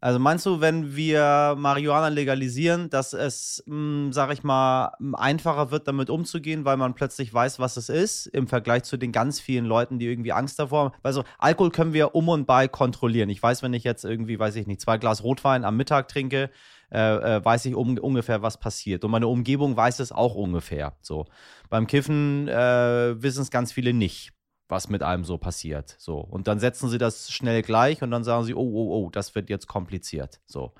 Also 0.04 0.18
meinst 0.18 0.44
du, 0.44 0.60
wenn 0.60 0.94
wir 0.96 1.54
Marihuana 1.56 2.08
legalisieren, 2.08 2.90
dass 2.90 3.14
es, 3.14 3.64
mh, 3.64 4.12
sag 4.12 4.30
ich 4.34 4.42
mal, 4.42 4.92
m, 5.00 5.14
einfacher 5.14 5.70
wird, 5.70 5.88
damit 5.88 6.10
umzugehen, 6.10 6.66
weil 6.66 6.76
man 6.76 6.92
plötzlich 6.92 7.32
weiß, 7.32 7.58
was 7.58 7.78
es 7.78 7.88
ist, 7.88 8.26
im 8.26 8.46
Vergleich 8.46 8.82
zu 8.82 8.98
den 8.98 9.12
ganz 9.12 9.40
vielen 9.40 9.64
Leuten, 9.64 9.98
die 9.98 10.04
irgendwie 10.04 10.32
Angst 10.32 10.58
davor 10.58 10.84
haben? 10.84 10.94
Also 11.02 11.24
Alkohol 11.38 11.70
können 11.70 11.94
wir 11.94 12.14
um 12.14 12.28
und 12.28 12.46
bei 12.46 12.68
kontrollieren. 12.68 13.30
Ich 13.30 13.42
weiß, 13.42 13.62
wenn 13.62 13.72
ich 13.72 13.82
jetzt 13.82 14.04
irgendwie, 14.04 14.38
weiß 14.38 14.56
ich 14.56 14.66
nicht, 14.66 14.82
zwei 14.82 14.98
Glas 14.98 15.24
Rotwein 15.24 15.64
am 15.64 15.78
Mittag 15.78 16.08
trinke, 16.08 16.50
äh, 16.92 17.36
äh, 17.36 17.42
weiß 17.42 17.64
ich 17.64 17.74
um, 17.74 17.96
ungefähr, 17.96 18.42
was 18.42 18.60
passiert. 18.60 19.04
Und 19.06 19.10
meine 19.10 19.26
Umgebung 19.26 19.74
weiß 19.74 20.00
es 20.00 20.12
auch 20.12 20.34
ungefähr. 20.34 20.98
So. 21.00 21.24
Beim 21.70 21.86
Kiffen 21.86 22.46
äh, 22.46 23.22
wissen 23.22 23.40
es 23.40 23.50
ganz 23.50 23.72
viele 23.72 23.94
nicht 23.94 24.34
was 24.68 24.88
mit 24.88 25.02
einem 25.02 25.24
so 25.24 25.38
passiert. 25.38 25.94
So. 25.98 26.18
Und 26.18 26.48
dann 26.48 26.58
setzen 26.58 26.88
sie 26.88 26.98
das 26.98 27.30
schnell 27.30 27.62
gleich 27.62 28.02
und 28.02 28.10
dann 28.10 28.24
sagen 28.24 28.44
sie, 28.44 28.54
oh, 28.54 28.60
oh, 28.60 29.04
oh, 29.04 29.10
das 29.10 29.34
wird 29.34 29.50
jetzt 29.50 29.66
kompliziert. 29.66 30.40
So. 30.46 30.72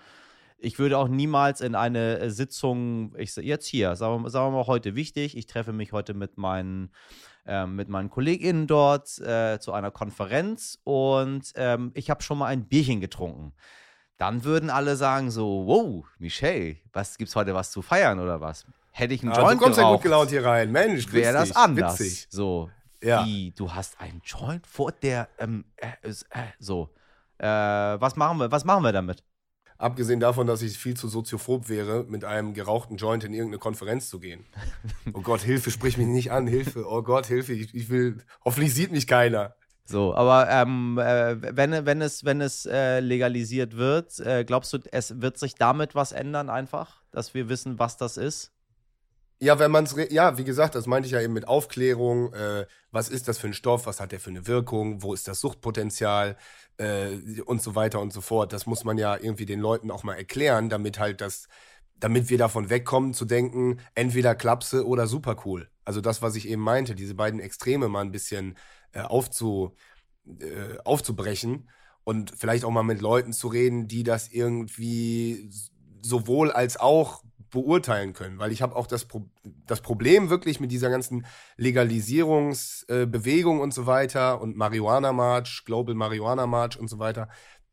Ich 0.59 0.79
würde 0.79 0.97
auch 0.97 1.09
niemals 1.09 1.61
in 1.61 1.75
eine 1.75 2.19
äh, 2.19 2.31
Sitzung, 2.31 3.15
ich 3.19 3.37
jetzt 3.37 3.67
hier, 3.67 3.97
sagen 3.97 4.23
wir, 4.23 4.31
sagen 4.31 4.53
wir 4.53 4.59
mal 4.59 4.67
heute 4.67 4.95
wichtig, 4.95 5.37
ich 5.37 5.47
treffe 5.47 5.73
mich 5.73 5.93
heute 5.93 6.15
mit 6.15 6.39
meinen, 6.39 6.91
ähm, 7.47 7.77
mit 7.77 7.91
meinen 7.91 8.09
KollegInnen 8.09 8.67
dort 8.67 9.19
äh, 9.19 9.59
zu 9.61 9.73
einer 9.73 9.91
Konferenz 9.91 10.79
und 10.85 11.53
ähm, 11.57 11.91
ich 11.95 12.09
habe 12.09 12.23
schon 12.23 12.39
mal 12.39 12.47
ein 12.47 12.67
Bierchen 12.67 13.01
getrunken. 13.01 13.53
Dann 14.17 14.45
würden 14.45 14.71
alle 14.71 14.97
sagen 14.97 15.31
so, 15.31 15.65
wow, 15.67 16.07
Michelle, 16.19 16.77
was 16.93 17.19
gibt's 17.19 17.37
heute 17.37 17.53
was 17.55 17.71
zu 17.71 17.83
feiern 17.83 18.21
oder 18.21 18.41
was? 18.41 18.65
Hätte 18.93 19.13
ich 19.13 19.23
einen 19.23 19.33
Ah, 19.33 19.41
Joint 19.41 19.61
du 19.61 19.65
kommst 19.65 19.79
ja 19.79 19.83
gut 19.85 19.91
geraucht, 19.91 20.03
gelaunt 20.05 20.31
hier 20.31 20.45
rein. 20.45 20.71
Mensch, 20.71 21.13
wäre 21.13 21.35
das 21.35 21.55
anders. 21.55 21.99
Witzig. 21.99 22.29
So, 22.31 22.71
Ja. 23.05 23.25
wie, 23.27 23.53
du 23.53 23.73
hast 23.73 24.01
einen 24.01 24.23
Joint 24.25 24.67
vor 24.67 24.93
der, 24.93 25.29
ähm, 25.39 25.65
äh, 25.77 25.89
äh, 26.09 26.43
so. 26.59 26.91
Äh, 27.39 27.47
was 27.47 28.17
machen 28.17 28.39
wir, 28.39 28.51
was 28.51 28.65
machen 28.65 28.83
wir 28.83 28.93
damit? 28.93 29.23
Abgesehen 29.77 30.21
davon, 30.21 30.47
dass 30.47 30.63
ich 30.63 30.79
viel 30.79 30.97
zu 30.97 31.09
soziophob 31.09 31.69
wäre, 31.69 32.05
mit 32.05 32.25
einem 32.25 32.55
gerauchten 32.55 32.97
Joint 32.97 33.25
in 33.25 33.35
irgendeine 33.35 33.59
Konferenz 33.59 34.09
zu 34.09 34.21
gehen. 34.21 34.47
Oh 35.13 35.21
Gott, 35.21 35.41
Hilfe, 35.41 35.71
sprich 35.71 35.99
mich 35.99 36.07
nicht 36.07 36.33
an, 36.33 36.47
Hilfe. 36.47 36.87
Oh 36.89 37.03
Gott, 37.03 37.27
Hilfe, 37.27 37.53
ich, 37.53 37.75
ich 37.75 37.91
will, 37.91 38.19
hoffentlich 38.45 38.73
sieht 38.73 38.93
mich 38.93 39.07
keiner. 39.07 39.55
So, 39.85 40.15
aber 40.15 40.49
ähm, 40.49 40.99
äh, 40.99 41.37
wenn, 41.57 41.85
wenn 41.85 42.01
es, 42.01 42.25
wenn 42.25 42.41
es 42.41 42.65
äh, 42.65 43.01
legalisiert 43.01 43.77
wird, 43.77 44.19
äh, 44.21 44.45
glaubst 44.45 44.73
du, 44.73 44.79
es 44.93 45.21
wird 45.21 45.39
sich 45.39 45.57
damit 45.57 45.95
was 45.95 46.13
ändern 46.13 46.49
einfach, 46.49 47.03
dass 47.11 47.35
wir 47.35 47.51
wissen, 47.51 47.79
was 47.79 47.99
das 47.99 48.17
ist? 48.17 48.54
Ja, 49.45 49.59
wenn 49.59 49.71
man 49.71 49.85
es, 49.85 49.95
ja, 50.11 50.39
wie 50.39 50.45
gesagt, 50.45 50.75
das 50.75 50.87
meinte 50.87 51.07
ich 51.07 51.13
ja 51.13 51.21
eben 51.21 51.35
mit 51.35 51.47
Aufklärung. 51.47 52.33
Äh, 52.33 52.65
was 52.91 53.11
ist 53.11 53.29
das 53.29 53.37
für 53.37 53.47
ein 53.47 53.53
Stoff? 53.53 53.85
Was 53.85 54.01
hat 54.01 54.11
der 54.11 54.19
für 54.19 54.31
eine 54.31 54.47
Wirkung? 54.47 55.03
Wo 55.03 55.13
ist 55.13 55.29
das 55.29 55.41
Suchtpotenzial? 55.41 56.39
Äh, 56.79 57.43
und 57.45 57.61
so 57.61 57.75
weiter 57.75 58.01
und 58.01 58.11
so 58.11 58.23
fort. 58.23 58.55
Das 58.55 58.65
muss 58.65 58.85
man 58.85 58.97
ja 58.97 59.15
irgendwie 59.17 59.45
den 59.45 59.61
Leuten 59.61 59.91
auch 59.91 60.03
mal 60.03 60.15
erklären, 60.15 60.71
damit 60.71 60.99
halt 60.99 61.21
das, 61.21 61.49
damit 62.01 62.31
wir 62.31 62.39
davon 62.39 62.71
wegkommen 62.71 63.13
zu 63.13 63.27
denken, 63.27 63.81
entweder 63.95 64.35
Klapse 64.35 64.87
oder 64.87 65.07
super 65.07 65.37
cool. 65.45 65.69
Also 65.85 66.01
das, 66.01 66.23
was 66.23 66.37
ich 66.37 66.49
eben 66.49 66.63
meinte, 66.63 66.95
diese 66.95 67.15
beiden 67.15 67.39
Extreme 67.39 67.89
mal 67.89 68.01
ein 68.01 68.13
bisschen 68.13 68.57
äh, 68.93 69.03
aufzu, 69.03 69.77
äh, 70.27 70.79
aufzubrechen 70.87 71.69
und 72.03 72.33
vielleicht 72.35 72.65
auch 72.65 72.71
mal 72.71 72.83
mit 72.83 73.03
Leuten 73.03 73.35
zu 73.35 73.49
reden, 73.49 73.89
die 73.89 74.05
das 74.05 74.29
irgendwie 74.29 75.51
sowohl 76.01 76.51
als 76.51 76.79
auch 76.81 77.23
beurteilen 77.55 78.13
können, 78.13 78.39
weil 78.39 78.53
ich 78.53 78.61
habe 78.61 78.77
auch 78.77 78.87
das, 78.87 79.07
Pro 79.07 79.31
das 79.67 79.81
Problem 79.81 80.29
wirklich 80.29 80.61
mit 80.61 80.71
dieser 80.73 80.91
ganzen 80.91 81.25
Legalisierungsbewegung 81.57 83.61
und 83.61 83.73
so 83.73 83.87
weiter 83.87 84.41
und 84.41 84.57
Marihuana 84.57 85.13
March, 85.13 85.63
Global 85.65 85.95
Marihuana 85.95 86.47
March 86.47 86.79
und 86.79 86.89
so 86.89 86.99
weiter, 86.99 87.29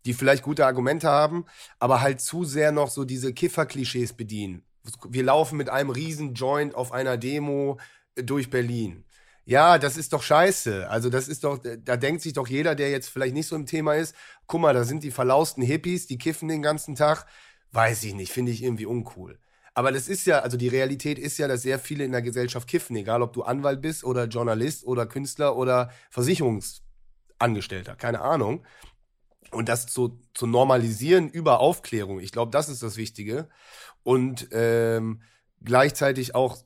die 0.06 0.14
vielleicht 0.14 0.44
gute 0.44 0.66
Argumente 0.66 1.10
haben, 1.10 1.46
aber 1.80 2.02
halt 2.02 2.22
zu 2.22 2.46
sehr 2.46 2.72
noch 2.72 2.90
so 2.90 3.06
diese 3.06 3.34
Kiffer-Klischees 3.34 4.14
bedienen. 4.14 4.64
wir 5.10 5.24
laufen 5.24 5.58
mit 5.58 5.70
einem 5.70 5.90
riesen 5.90 6.36
Joint 6.36 6.76
auf 6.76 6.92
einer 6.92 7.18
Demo 7.18 7.80
äh, 8.16 8.24
durch 8.24 8.50
Berlin. 8.50 9.04
Ja, 9.46 9.80
das 9.80 9.98
ist 9.98 10.14
doch 10.14 10.22
scheiße. 10.22 10.88
Also 10.90 11.10
das 11.10 11.28
ist 11.28 11.44
doch, 11.44 11.60
da 11.60 11.98
denkt 11.98 12.22
sich 12.22 12.34
doch 12.34 12.48
jeder, 12.48 12.76
der 12.76 12.92
jetzt 12.92 13.10
vielleicht 13.10 13.34
nicht 13.34 13.48
so 13.48 13.56
im 13.56 13.66
Thema 13.66 13.96
ist, 13.96 14.16
guck 14.46 14.62
mal, 14.62 14.74
da 14.74 14.84
sind 14.84 15.04
die 15.04 15.12
verlausten 15.12 15.64
Hippies, 15.64 16.06
die 16.06 16.20
kiffen 16.20 16.48
den 16.48 16.62
ganzen 16.62 16.96
Tag. 16.96 17.26
Weiß 17.72 18.04
ich 18.04 18.14
nicht, 18.14 18.32
finde 18.32 18.52
ich 18.52 18.64
irgendwie 18.64 18.86
uncool. 18.86 19.40
Aber 19.74 19.92
das 19.92 20.08
ist 20.08 20.26
ja, 20.26 20.40
also 20.40 20.58
die 20.58 20.68
Realität 20.68 21.18
ist 21.18 21.38
ja, 21.38 21.48
dass 21.48 21.62
sehr 21.62 21.80
viele 21.80 22.04
in 22.04 22.12
der 22.12 22.22
Gesellschaft 22.22 22.68
kiffen, 22.68 22.96
egal 22.96 23.22
ob 23.22 23.32
du 23.34 23.44
Anwalt 23.44 23.82
bist 23.82 24.04
oder 24.04 24.26
Journalist 24.26 24.84
oder 24.84 25.06
Künstler 25.06 25.56
oder 25.56 25.92
Versicherungsangestellter, 26.10 27.96
keine 27.96 28.22
Ahnung. 28.22 28.66
Und 29.52 29.70
das 29.70 29.88
zu, 29.88 30.20
zu 30.34 30.46
normalisieren 30.46 31.30
über 31.30 31.60
Aufklärung, 31.60 32.20
ich 32.20 32.32
glaube, 32.32 32.52
das 32.52 32.70
ist 32.70 32.84
das 32.84 32.98
Wichtige. 32.98 33.50
Und 34.04 34.50
ähm, 34.52 35.22
gleichzeitig 35.64 36.36
auch 36.36 36.58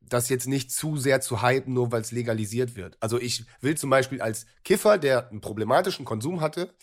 das 0.00 0.28
jetzt 0.30 0.46
nicht 0.46 0.72
zu 0.72 0.96
sehr 0.96 1.20
zu 1.20 1.42
hypen, 1.42 1.74
nur 1.74 1.92
weil 1.92 2.00
es 2.00 2.12
legalisiert 2.12 2.76
wird. 2.76 2.96
Also 3.00 3.20
ich 3.20 3.44
will 3.60 3.76
zum 3.76 3.90
Beispiel 3.90 4.22
als 4.22 4.46
Kiffer, 4.64 4.96
der 4.96 5.28
einen 5.28 5.40
problematischen 5.40 6.04
Konsum 6.04 6.40
hatte, 6.40 6.74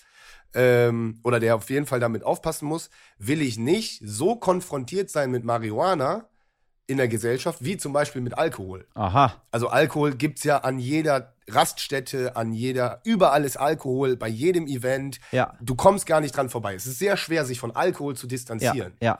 ähm, 0.54 1.20
oder 1.24 1.40
der 1.40 1.56
auf 1.56 1.70
jeden 1.70 1.86
Fall 1.86 2.00
damit 2.00 2.24
aufpassen 2.24 2.68
muss, 2.68 2.90
will 3.18 3.42
ich 3.42 3.58
nicht 3.58 4.02
so 4.04 4.36
konfrontiert 4.36 5.10
sein 5.10 5.32
mit 5.32 5.44
Marihuana 5.44 6.30
in 6.88 6.98
der 6.98 7.08
Gesellschaft, 7.08 7.64
wie 7.64 7.78
zum 7.78 7.94
Beispiel 7.94 8.22
mit 8.22 8.38
Alkohol. 8.38 8.88
Aha. 8.94 9.42
Also 9.52 9.70
Alkohol 9.70 10.16
gibt's 10.16 10.44
ja 10.44 10.60
an 10.60 10.78
jeder 10.78 11.34
Raststätte, 11.48 12.36
an 12.36 12.54
jeder, 12.54 13.02
überall 13.04 13.44
ist 13.44 13.58
Alkohol, 13.58 14.16
bei 14.18 14.28
jedem 14.28 14.68
Event. 14.68 15.20
Ja. 15.32 15.58
Du 15.62 15.76
kommst 15.76 16.06
gar 16.06 16.22
nicht 16.22 16.36
dran 16.36 16.50
vorbei. 16.50 16.76
Es 16.76 16.86
ist 16.86 17.00
sehr 17.00 17.18
schwer, 17.18 17.46
sich 17.46 17.60
von 17.60 17.76
Alkohol 17.76 18.16
zu 18.16 18.28
distanzieren. 18.28 18.94
Ja. 19.00 19.20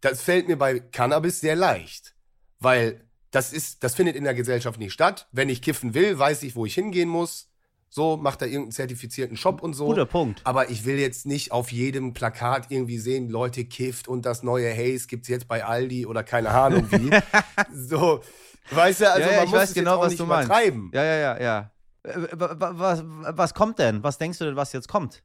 Das 0.00 0.22
fällt 0.22 0.48
mir 0.48 0.56
bei 0.56 0.80
Cannabis 0.80 1.40
sehr 1.40 1.56
leicht, 1.56 2.14
weil 2.58 3.04
das 3.30 3.52
ist, 3.52 3.84
das 3.84 3.94
findet 3.94 4.16
in 4.16 4.24
der 4.24 4.34
Gesellschaft 4.34 4.78
nicht 4.78 4.92
statt. 4.92 5.28
Wenn 5.32 5.48
ich 5.48 5.62
kiffen 5.62 5.94
will, 5.94 6.18
weiß 6.18 6.42
ich, 6.42 6.56
wo 6.56 6.66
ich 6.66 6.74
hingehen 6.74 7.08
muss. 7.08 7.49
So, 7.92 8.16
macht 8.16 8.40
da 8.40 8.46
irgendeinen 8.46 8.70
zertifizierten 8.70 9.36
Shop 9.36 9.60
und 9.62 9.74
so. 9.74 9.86
Guter 9.86 10.06
Punkt. 10.06 10.40
Aber 10.44 10.70
ich 10.70 10.84
will 10.84 10.96
jetzt 10.96 11.26
nicht 11.26 11.50
auf 11.50 11.72
jedem 11.72 12.14
Plakat 12.14 12.70
irgendwie 12.70 12.98
sehen, 12.98 13.28
Leute 13.28 13.64
kifft 13.64 14.06
und 14.06 14.24
das 14.24 14.44
neue 14.44 14.72
Haze 14.72 15.08
gibt's 15.08 15.26
jetzt 15.26 15.48
bei 15.48 15.64
Aldi 15.64 16.06
oder 16.06 16.22
keine 16.22 16.50
Ahnung 16.50 16.86
wie. 16.92 17.10
so, 17.74 18.22
weißt 18.70 19.00
du, 19.00 19.10
also 19.10 19.20
ja, 19.20 19.30
ja, 19.30 19.36
man 19.38 19.44
ich 19.44 19.50
muss 19.50 19.60
weiß 19.60 19.68
es 19.70 19.74
genau, 19.74 19.90
jetzt 19.90 19.98
auch 19.98 20.02
was 20.04 20.10
nicht 20.10 20.20
du 20.20 20.26
meinst. 20.26 20.94
Ja, 20.94 21.04
ja, 21.04 21.16
ja, 21.16 21.40
ja. 21.42 21.70
Äh, 22.04 22.28
Was, 22.32 23.02
was 23.04 23.54
kommt 23.54 23.80
denn? 23.80 24.04
Was 24.04 24.18
denkst 24.18 24.38
du 24.38 24.44
denn, 24.44 24.56
was 24.56 24.72
jetzt 24.72 24.86
kommt? 24.86 25.24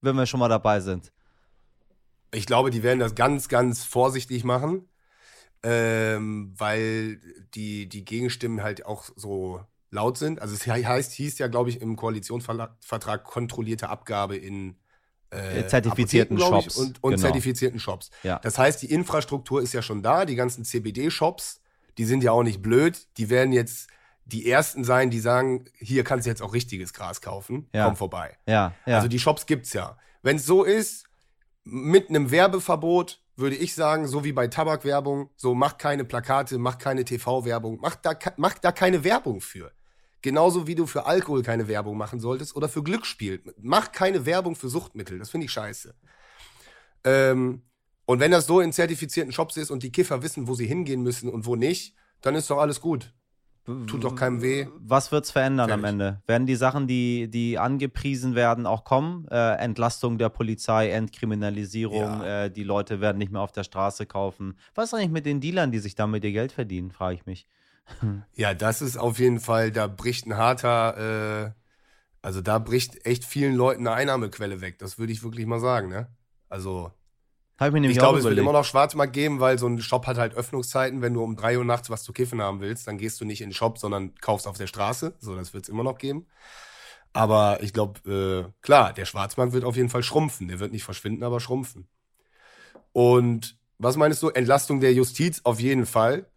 Wenn 0.00 0.16
wir 0.16 0.24
schon 0.24 0.40
mal 0.40 0.48
dabei 0.48 0.80
sind. 0.80 1.12
Ich 2.32 2.46
glaube, 2.46 2.70
die 2.70 2.82
werden 2.82 3.00
das 3.00 3.14
ganz, 3.14 3.48
ganz 3.48 3.84
vorsichtig 3.84 4.44
machen, 4.44 4.88
ähm, 5.62 6.54
weil 6.56 7.20
die, 7.54 7.86
die 7.86 8.04
Gegenstimmen 8.06 8.62
halt 8.62 8.86
auch 8.86 9.04
so 9.14 9.60
laut 9.90 10.18
sind. 10.18 10.40
Also 10.42 10.54
es 10.54 10.66
heißt, 10.66 11.12
hieß 11.12 11.38
ja, 11.38 11.46
glaube 11.48 11.70
ich, 11.70 11.80
im 11.80 11.96
Koalitionsvertrag 11.96 13.24
kontrollierte 13.24 13.88
Abgabe 13.88 14.36
in 14.36 14.76
äh, 15.30 15.66
Zertifizierten 15.66 16.36
Apotheken, 16.36 16.36
glaub 16.36 16.66
ich, 16.66 16.72
Shops. 16.72 16.76
und, 16.76 17.04
und 17.04 17.10
Genau. 17.12 17.22
zertifizierten 17.22 17.78
Shops. 17.80 18.10
Ja. 18.22 18.38
Das 18.38 18.58
heißt, 18.58 18.80
die 18.82 18.90
Infrastruktur 18.90 19.60
ist 19.62 19.72
ja 19.74 19.82
schon 19.82 20.02
da, 20.02 20.24
die 20.24 20.36
ganzen 20.36 20.64
CBD-Shops, 20.64 21.60
die 21.98 22.04
sind 22.04 22.22
ja 22.22 22.32
auch 22.32 22.42
nicht 22.42 22.62
blöd, 22.62 23.06
die 23.18 23.28
werden 23.28 23.52
jetzt 23.52 23.88
die 24.24 24.50
ersten 24.50 24.84
sein, 24.84 25.10
die 25.10 25.20
sagen, 25.20 25.66
hier 25.78 26.04
kannst 26.04 26.26
du 26.26 26.30
jetzt 26.30 26.42
auch 26.42 26.52
richtiges 26.54 26.92
Gras 26.92 27.20
kaufen, 27.20 27.68
Ja. 27.74 27.86
komm 27.86 27.96
vorbei. 27.96 28.36
Ja, 28.46 28.74
ja. 28.86 28.96
Also 28.96 29.08
die 29.08 29.18
Shops 29.18 29.46
gibt's 29.46 29.72
ja. 29.72 29.98
Wenn 30.22 30.36
es 30.36 30.46
so 30.46 30.64
ist, 30.64 31.04
mit 31.64 32.08
einem 32.08 32.30
Werbeverbot, 32.30 33.20
würde 33.36 33.56
ich 33.56 33.74
sagen, 33.74 34.06
so 34.08 34.24
wie 34.24 34.32
bei 34.32 34.48
Tabakwerbung, 34.48 35.30
so 35.36 35.54
macht 35.54 35.78
keine 35.78 36.04
Plakate, 36.04 36.58
macht 36.58 36.78
keine 36.78 37.04
TV-Werbung, 37.04 37.80
macht 37.80 38.04
da, 38.04 38.14
macht 38.36 38.64
da 38.64 38.72
keine 38.72 39.04
Werbung 39.04 39.40
für. 39.40 39.70
Genauso 40.20 40.66
wie 40.66 40.74
du 40.74 40.86
für 40.86 41.06
Alkohol 41.06 41.42
keine 41.42 41.68
Werbung 41.68 41.96
machen 41.96 42.18
solltest 42.18 42.56
oder 42.56 42.68
für 42.68 42.82
Glücksspiel. 42.82 43.40
Mach 43.60 43.92
keine 43.92 44.26
Werbung 44.26 44.56
für 44.56 44.68
Suchtmittel. 44.68 45.18
Das 45.18 45.30
finde 45.30 45.44
ich 45.46 45.52
scheiße. 45.52 45.94
Ähm, 47.04 47.62
und 48.06 48.20
wenn 48.20 48.30
das 48.30 48.46
so 48.46 48.60
in 48.60 48.72
zertifizierten 48.72 49.32
Shops 49.32 49.56
ist 49.56 49.70
und 49.70 49.82
die 49.82 49.92
Kiffer 49.92 50.22
wissen, 50.22 50.48
wo 50.48 50.54
sie 50.54 50.66
hingehen 50.66 51.02
müssen 51.02 51.28
und 51.28 51.46
wo 51.46 51.56
nicht, 51.56 51.94
dann 52.20 52.34
ist 52.34 52.50
doch 52.50 52.58
alles 52.58 52.80
gut. 52.80 53.12
Tut 53.86 54.02
doch 54.02 54.14
keinem 54.16 54.40
weh. 54.40 54.66
Was 54.78 55.12
wird's 55.12 55.30
verändern 55.30 55.70
am 55.70 55.80
Fertig. 55.80 55.92
Ende? 55.92 56.22
Werden 56.26 56.46
die 56.46 56.56
Sachen, 56.56 56.86
die, 56.86 57.28
die 57.28 57.58
angepriesen 57.58 58.34
werden, 58.34 58.64
auch 58.64 58.82
kommen? 58.84 59.28
Äh, 59.30 59.56
Entlastung 59.56 60.16
der 60.16 60.30
Polizei, 60.30 60.88
Entkriminalisierung, 60.88 62.00
Ja. 62.00 62.44
äh, 62.44 62.50
die 62.50 62.62
Leute 62.64 63.02
werden 63.02 63.18
nicht 63.18 63.30
mehr 63.30 63.42
auf 63.42 63.52
der 63.52 63.64
Straße 63.64 64.06
kaufen. 64.06 64.56
Was 64.74 64.86
ist 64.86 64.94
eigentlich 64.94 65.10
mit 65.10 65.26
den 65.26 65.42
Dealern, 65.42 65.70
die 65.70 65.80
sich 65.80 65.94
damit 65.94 66.24
ihr 66.24 66.32
Geld 66.32 66.52
verdienen, 66.52 66.90
frage 66.92 67.16
ich 67.16 67.26
mich. 67.26 67.46
Ja, 68.34 68.54
das 68.54 68.82
ist 68.82 68.96
auf 68.96 69.18
jeden 69.18 69.40
Fall, 69.40 69.72
da 69.72 69.86
bricht 69.86 70.26
ein 70.26 70.36
harter, 70.36 71.46
äh, 71.46 71.52
also 72.22 72.40
da 72.40 72.58
bricht 72.58 73.04
echt 73.06 73.24
vielen 73.24 73.54
Leuten 73.54 73.86
eine 73.86 73.96
Einnahmequelle 73.96 74.60
weg. 74.60 74.78
Das 74.78 74.98
würde 74.98 75.12
ich 75.12 75.22
wirklich 75.22 75.46
mal 75.46 75.60
sagen, 75.60 75.88
ne? 75.88 76.08
Also, 76.48 76.92
Habe 77.58 77.68
ich 77.68 77.72
mir 77.74 77.80
nämlich 77.80 77.96
ich 77.96 77.98
glaube, 77.98 78.18
es 78.18 78.28
wird 78.28 78.38
immer 78.38 78.52
noch 78.52 78.64
Schwarzmarkt 78.64 79.12
geben, 79.12 79.40
weil 79.40 79.58
so 79.58 79.66
ein 79.66 79.80
Shop 79.80 80.06
hat 80.06 80.18
halt 80.18 80.34
Öffnungszeiten. 80.34 81.02
Wenn 81.02 81.14
du 81.14 81.22
um 81.24 81.36
drei 81.36 81.58
Uhr 81.58 81.64
nachts 81.64 81.90
was 81.90 82.04
zu 82.04 82.12
kiffen 82.12 82.40
haben 82.42 82.60
willst, 82.60 82.86
dann 82.86 82.98
gehst 82.98 83.20
du 83.20 83.24
nicht 83.24 83.40
in 83.40 83.50
den 83.50 83.54
Shop, 83.54 83.78
sondern 83.78 84.14
kaufst 84.16 84.46
auf 84.46 84.58
der 84.58 84.66
Straße. 84.68 85.16
So, 85.20 85.36
das 85.36 85.54
wird 85.54 85.64
es 85.64 85.68
immer 85.68 85.84
noch 85.84 85.98
geben. 85.98 86.26
Aber 87.12 87.62
ich 87.62 87.72
glaube, 87.72 88.00
äh, 88.48 88.52
klar, 88.62 88.92
der 88.92 89.06
Schwarzmarkt 89.06 89.52
wird 89.52 89.64
auf 89.64 89.76
jeden 89.76 89.90
Fall 89.90 90.02
schrumpfen. 90.02 90.48
Der 90.48 90.60
wird 90.60 90.72
nicht 90.72 90.84
verschwinden, 90.84 91.24
aber 91.24 91.40
schrumpfen. 91.40 91.88
Und 92.92 93.58
was 93.78 93.96
meinst 93.96 94.22
du? 94.22 94.28
Entlastung 94.30 94.80
der 94.80 94.92
Justiz 94.92 95.40
auf 95.44 95.60
jeden 95.60 95.86
Fall. 95.86 96.30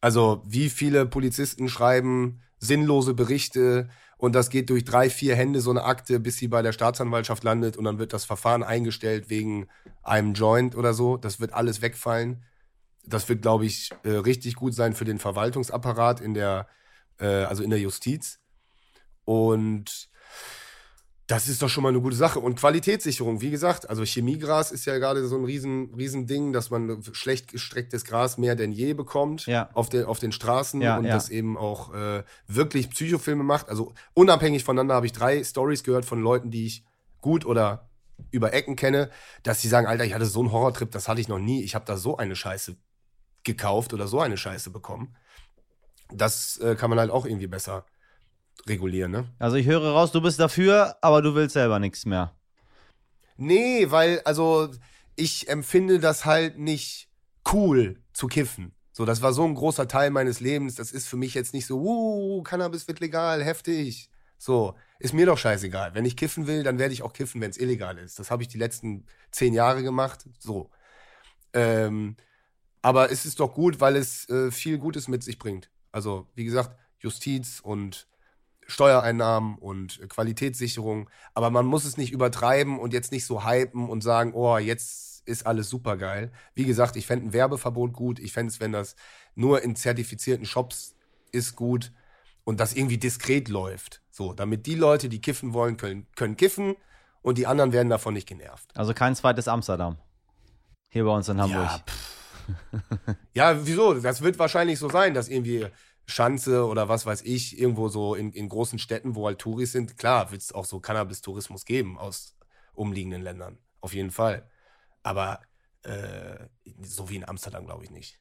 Also, 0.00 0.42
wie 0.46 0.68
viele 0.68 1.06
Polizisten 1.06 1.68
schreiben 1.68 2.42
sinnlose 2.58 3.14
Berichte 3.14 3.88
und 4.18 4.34
das 4.34 4.48
geht 4.48 4.70
durch 4.70 4.84
drei, 4.84 5.10
vier 5.10 5.36
Hände 5.36 5.60
so 5.60 5.70
eine 5.70 5.84
Akte, 5.84 6.20
bis 6.20 6.36
sie 6.38 6.48
bei 6.48 6.62
der 6.62 6.72
Staatsanwaltschaft 6.72 7.44
landet 7.44 7.76
und 7.76 7.84
dann 7.84 7.98
wird 7.98 8.12
das 8.12 8.24
Verfahren 8.24 8.62
eingestellt 8.62 9.28
wegen 9.28 9.68
einem 10.02 10.32
Joint 10.32 10.74
oder 10.74 10.94
so. 10.94 11.16
Das 11.16 11.38
wird 11.38 11.52
alles 11.52 11.82
wegfallen. 11.82 12.42
Das 13.04 13.28
wird, 13.28 13.42
glaube 13.42 13.66
ich, 13.66 13.90
äh, 14.04 14.10
richtig 14.10 14.56
gut 14.56 14.74
sein 14.74 14.94
für 14.94 15.04
den 15.04 15.18
Verwaltungsapparat 15.18 16.20
in 16.20 16.32
der, 16.34 16.66
äh, 17.18 17.26
also 17.26 17.62
in 17.62 17.70
der 17.70 17.78
Justiz. 17.78 18.40
Und 19.24 20.08
das 21.28 21.48
ist 21.48 21.60
doch 21.60 21.68
schon 21.68 21.82
mal 21.82 21.88
eine 21.88 22.00
gute 22.00 22.14
Sache. 22.14 22.38
Und 22.38 22.54
Qualitätssicherung, 22.56 23.40
wie 23.40 23.50
gesagt, 23.50 23.90
also 23.90 24.04
Chemiegras 24.04 24.70
ist 24.70 24.84
ja 24.84 24.96
gerade 24.98 25.26
so 25.26 25.36
ein 25.36 25.44
riesen, 25.44 25.92
riesen 25.94 26.26
Ding, 26.28 26.52
dass 26.52 26.70
man 26.70 27.02
schlecht 27.12 27.48
gestrecktes 27.50 28.04
Gras 28.04 28.38
mehr 28.38 28.54
denn 28.54 28.70
je 28.70 28.94
bekommt 28.94 29.46
Ja. 29.46 29.68
auf, 29.74 29.88
den, 29.88 30.04
auf 30.04 30.20
den 30.20 30.30
Straßen 30.30 30.80
Ja, 30.80 30.98
und 30.98 31.04
ja. 31.06 31.14
das 31.14 31.28
eben 31.28 31.56
auch 31.56 31.92
äh, 31.94 32.22
wirklich 32.46 32.90
Psychofilme 32.90 33.42
macht. 33.42 33.68
Also 33.68 33.92
unabhängig 34.14 34.62
voneinander 34.62 34.94
habe 34.94 35.06
ich 35.06 35.12
drei 35.12 35.42
Stories 35.42 35.82
gehört 35.82 36.04
von 36.04 36.22
Leuten, 36.22 36.52
die 36.52 36.66
ich 36.66 36.84
gut 37.20 37.44
oder 37.44 37.88
über 38.30 38.54
Ecken 38.54 38.76
kenne, 38.76 39.10
dass 39.42 39.60
sie 39.60 39.68
sagen, 39.68 39.88
Alter, 39.88 40.04
ich 40.04 40.14
hatte 40.14 40.26
so 40.26 40.40
einen 40.40 40.52
Horrortrip, 40.52 40.92
das 40.92 41.08
hatte 41.08 41.20
ich 41.20 41.26
noch 41.28 41.40
nie. 41.40 41.62
Ich 41.64 41.74
habe 41.74 41.84
da 41.84 41.96
so 41.96 42.16
eine 42.16 42.36
Scheiße 42.36 42.76
gekauft 43.42 43.92
oder 43.92 44.06
so 44.06 44.20
eine 44.20 44.36
Scheiße 44.36 44.70
bekommen. 44.70 45.16
Das 46.12 46.56
äh, 46.58 46.76
kann 46.76 46.88
man 46.88 47.00
halt 47.00 47.10
auch 47.10 47.26
irgendwie 47.26 47.48
besser 47.48 47.84
regulieren, 48.66 49.12
ne? 49.12 49.32
Also 49.38 49.56
ich 49.56 49.66
höre 49.66 49.92
raus, 49.92 50.12
du 50.12 50.20
bist 50.20 50.40
dafür, 50.40 50.96
aber 51.00 51.22
du 51.22 51.34
willst 51.34 51.54
selber 51.54 51.78
nichts 51.78 52.06
mehr. 52.06 52.34
Nee, 53.36 53.90
weil, 53.90 54.20
also, 54.24 54.70
ich 55.14 55.48
empfinde 55.48 55.98
das 55.98 56.24
halt 56.24 56.58
nicht 56.58 57.08
cool 57.52 58.00
zu 58.12 58.26
kiffen. 58.26 58.72
So, 58.92 59.04
das 59.04 59.20
war 59.20 59.32
so 59.34 59.44
ein 59.44 59.54
großer 59.54 59.88
Teil 59.88 60.10
meines 60.10 60.40
Lebens. 60.40 60.74
Das 60.74 60.90
ist 60.90 61.06
für 61.06 61.18
mich 61.18 61.34
jetzt 61.34 61.52
nicht 61.52 61.66
so, 61.66 61.78
uh, 61.78 62.42
Cannabis 62.42 62.88
wird 62.88 63.00
legal, 63.00 63.44
heftig. 63.44 64.08
So, 64.38 64.74
ist 64.98 65.12
mir 65.12 65.26
doch 65.26 65.38
scheißegal. 65.38 65.94
Wenn 65.94 66.04
ich 66.04 66.16
kiffen 66.16 66.46
will, 66.46 66.62
dann 66.62 66.78
werde 66.78 66.94
ich 66.94 67.02
auch 67.02 67.12
kiffen, 67.12 67.40
wenn 67.40 67.50
es 67.50 67.58
illegal 67.58 67.98
ist. 67.98 68.18
Das 68.18 68.30
habe 68.30 68.42
ich 68.42 68.48
die 68.48 68.58
letzten 68.58 69.04
zehn 69.30 69.52
Jahre 69.52 69.82
gemacht. 69.82 70.26
So. 70.38 70.70
Ähm, 71.52 72.16
aber 72.82 73.10
es 73.10 73.26
ist 73.26 73.40
doch 73.40 73.52
gut, 73.52 73.80
weil 73.80 73.96
es 73.96 74.28
äh, 74.28 74.50
viel 74.50 74.78
Gutes 74.78 75.08
mit 75.08 75.22
sich 75.22 75.38
bringt. 75.38 75.70
Also, 75.92 76.28
wie 76.34 76.44
gesagt, 76.44 76.78
Justiz 76.98 77.60
und 77.60 78.06
Steuereinnahmen 78.66 79.56
und 79.56 80.00
äh, 80.00 80.06
Qualitätssicherung. 80.06 81.08
Aber 81.34 81.50
man 81.50 81.66
muss 81.66 81.84
es 81.84 81.96
nicht 81.96 82.12
übertreiben 82.12 82.78
und 82.78 82.92
jetzt 82.92 83.12
nicht 83.12 83.24
so 83.24 83.46
hypen 83.46 83.88
und 83.88 84.02
sagen, 84.02 84.32
oh, 84.34 84.58
jetzt 84.58 85.26
ist 85.26 85.46
alles 85.46 85.68
super 85.68 85.96
geil. 85.96 86.32
Wie 86.54 86.64
gesagt, 86.64 86.96
ich 86.96 87.06
fände 87.06 87.26
ein 87.26 87.32
Werbeverbot 87.32 87.92
gut. 87.92 88.18
Ich 88.18 88.32
fände 88.32 88.50
es, 88.50 88.60
wenn 88.60 88.72
das 88.72 88.96
nur 89.34 89.62
in 89.62 89.76
zertifizierten 89.76 90.46
Shops 90.46 90.94
ist, 91.32 91.56
gut 91.56 91.92
und 92.44 92.60
das 92.60 92.74
irgendwie 92.74 92.98
diskret 92.98 93.48
läuft. 93.48 94.02
So, 94.10 94.32
damit 94.32 94.66
die 94.66 94.76
Leute, 94.76 95.08
die 95.08 95.20
kiffen 95.20 95.52
wollen, 95.52 95.76
können, 95.76 96.06
können 96.14 96.36
kiffen 96.36 96.76
und 97.22 97.38
die 97.38 97.46
anderen 97.46 97.72
werden 97.72 97.90
davon 97.90 98.14
nicht 98.14 98.28
genervt. 98.28 98.70
Also 98.76 98.94
kein 98.94 99.16
zweites 99.16 99.48
Amsterdam. 99.48 99.98
Hier 100.88 101.04
bei 101.04 101.10
uns 101.10 101.28
in 101.28 101.40
Hamburg. 101.40 101.68
Ja, 101.68 101.82
Ja, 103.34 103.66
wieso? 103.66 103.94
Das 103.94 104.22
wird 104.22 104.38
wahrscheinlich 104.38 104.78
so 104.78 104.88
sein, 104.88 105.14
dass 105.14 105.28
irgendwie 105.28 105.66
Schanze 106.06 106.66
oder 106.66 106.88
was 106.88 107.04
weiß 107.06 107.22
ich, 107.22 107.58
irgendwo 107.58 107.88
so 107.88 108.14
in, 108.14 108.32
in 108.32 108.48
großen 108.48 108.78
Städten, 108.78 109.14
wo 109.16 109.26
halt 109.26 109.38
Touris 109.38 109.72
sind, 109.72 109.98
klar, 109.98 110.30
wird 110.30 110.40
es 110.42 110.52
auch 110.52 110.64
so 110.64 110.80
Cannabis-Tourismus 110.80 111.64
geben 111.64 111.98
aus 111.98 112.36
umliegenden 112.74 113.22
Ländern. 113.22 113.58
Auf 113.80 113.92
jeden 113.94 114.10
Fall. 114.10 114.48
Aber 115.02 115.40
Äh, 115.82 116.48
so 116.82 117.08
wie 117.08 117.14
in 117.16 117.28
Amsterdam, 117.28 117.64
glaube 117.64 117.84
ich 117.84 117.90
nicht. 117.92 118.18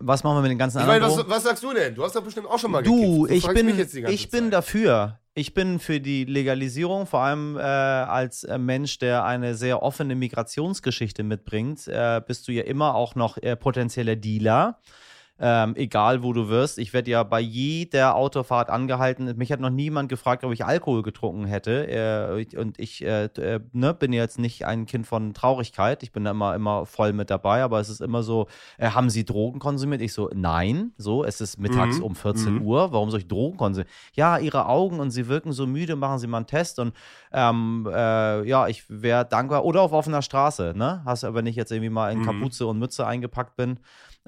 Was 0.00 0.24
machen 0.24 0.38
wir 0.38 0.42
mit 0.42 0.50
den 0.50 0.58
ganzen 0.58 0.78
Ich 0.78 0.82
anderen 0.84 1.00
meine, 1.02 1.16
was, 1.16 1.28
was 1.28 1.42
sagst 1.44 1.62
du 1.62 1.72
denn? 1.72 1.94
Du 1.94 2.02
hast 2.02 2.16
doch 2.16 2.22
bestimmt 2.24 2.48
auch 2.48 2.58
schon 2.58 2.70
mal 2.72 2.82
Du, 2.82 3.22
gekifft. 3.22 3.46
ich 3.46 3.54
bin, 3.54 3.68
ich 4.08 4.30
bin 4.30 4.44
Zeit. 4.46 4.52
dafür. 4.52 5.18
Ich 5.34 5.54
bin 5.54 5.78
für 5.78 6.00
die 6.00 6.24
Legalisierung, 6.24 7.06
vor 7.06 7.20
allem 7.20 7.56
äh, 7.56 7.60
als 7.60 8.42
äh, 8.42 8.58
Mensch, 8.58 8.98
der 8.98 9.24
eine 9.24 9.54
sehr 9.54 9.82
offene 9.84 10.16
Migrationsgeschichte 10.16 11.22
mitbringt, 11.22 11.86
äh, 11.86 12.20
bist 12.26 12.48
du 12.48 12.52
ja 12.52 12.64
immer 12.64 12.96
auch 12.96 13.14
noch 13.14 13.38
äh, 13.38 13.54
potenzieller 13.54 14.16
Dealer. 14.16 14.80
Ähm, 15.40 15.74
egal 15.76 16.24
wo 16.24 16.32
du 16.32 16.48
wirst. 16.48 16.78
Ich 16.78 16.92
werde 16.92 17.12
ja 17.12 17.22
bei 17.22 17.38
jeder 17.38 18.16
Autofahrt 18.16 18.70
angehalten. 18.70 19.36
Mich 19.36 19.52
hat 19.52 19.60
noch 19.60 19.70
niemand 19.70 20.08
gefragt, 20.08 20.42
ob 20.42 20.52
ich 20.52 20.64
Alkohol 20.64 21.02
getrunken 21.04 21.44
hätte. 21.44 21.86
Äh, 21.88 22.56
und 22.56 22.80
ich 22.80 23.04
äh, 23.04 23.26
äh, 23.26 23.60
ne, 23.72 23.94
bin 23.94 24.12
jetzt 24.12 24.40
nicht 24.40 24.66
ein 24.66 24.86
Kind 24.86 25.06
von 25.06 25.34
Traurigkeit. 25.34 26.02
Ich 26.02 26.10
bin 26.10 26.24
da 26.24 26.32
immer, 26.32 26.56
immer 26.56 26.86
voll 26.86 27.12
mit 27.12 27.30
dabei. 27.30 27.62
Aber 27.62 27.78
es 27.78 27.88
ist 27.88 28.00
immer 28.00 28.24
so, 28.24 28.48
äh, 28.78 28.90
haben 28.90 29.10
Sie 29.10 29.24
Drogen 29.24 29.60
konsumiert? 29.60 30.02
Ich 30.02 30.12
so, 30.12 30.28
nein. 30.34 30.90
So, 30.96 31.22
es 31.22 31.40
ist 31.40 31.58
mittags 31.60 31.98
Mhm. 31.98 32.02
um 32.04 32.14
14 32.16 32.54
Mhm. 32.56 32.62
Uhr. 32.62 32.92
Warum 32.92 33.10
soll 33.10 33.20
ich 33.20 33.28
Drogen 33.28 33.56
konsumieren? 33.58 33.90
Ja, 34.14 34.38
Ihre 34.38 34.66
Augen 34.66 34.98
und 34.98 35.12
Sie 35.12 35.28
wirken 35.28 35.52
so 35.52 35.68
müde. 35.68 35.94
Machen 35.94 36.18
Sie 36.18 36.26
mal 36.26 36.38
einen 36.38 36.46
Test. 36.48 36.80
Und 36.80 36.94
ähm, 37.32 37.88
äh, 37.88 38.42
ja, 38.44 38.66
ich 38.66 38.82
wäre 38.88 39.24
dankbar. 39.24 39.64
Oder 39.64 39.82
auf 39.82 39.92
offener 39.92 40.22
Straße. 40.22 40.72
Ne? 40.74 41.02
Hast 41.04 41.22
du, 41.22 41.32
wenn 41.34 41.46
ich 41.46 41.54
jetzt 41.54 41.70
irgendwie 41.70 41.90
mal 41.90 42.10
in 42.10 42.18
Mhm. 42.18 42.24
Kapuze 42.24 42.66
und 42.66 42.80
Mütze 42.80 43.06
eingepackt 43.06 43.54
bin 43.54 43.78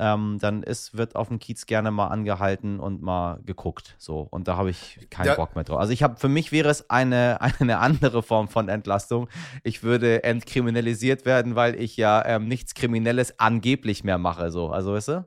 ähm, 0.01 0.39
dann 0.41 0.63
ist, 0.63 0.97
wird 0.97 1.15
auf 1.15 1.29
dem 1.29 1.39
Kiez 1.39 1.67
gerne 1.67 1.91
mal 1.91 2.09
angehalten 2.09 2.81
und 2.81 3.03
mal 3.03 3.39
geguckt. 3.45 3.95
So. 3.99 4.27
Und 4.31 4.49
da 4.49 4.57
habe 4.57 4.71
ich 4.71 5.07
keinen 5.11 5.27
Ja. 5.27 5.35
Bock 5.37 5.55
mehr 5.55 5.65
drauf. 5.65 5.79
Also 5.79 5.93
ich 5.93 6.03
habe, 6.03 6.17
für 6.17 6.29
mich 6.29 6.51
wäre 6.51 6.71
es 6.71 6.89
eine, 6.91 7.39
eine 7.61 7.79
andere 7.79 8.23
Form 8.23 8.49
von 8.49 8.69
Entlastung. 8.69 9.29
Ich 9.63 9.83
würde 9.83 10.25
entkriminalisiert 10.25 11.25
werden, 11.27 11.55
weil 11.55 11.81
ich 11.81 11.97
ja 11.97 12.25
ähm, 12.25 12.49
nichts 12.49 12.75
Kriminelles 12.75 13.39
angeblich 13.39 14.03
mehr 14.03 14.19
mache. 14.19 14.51
So. 14.51 14.71
Also 14.71 14.95
weißt 14.95 15.09
du? 15.09 15.25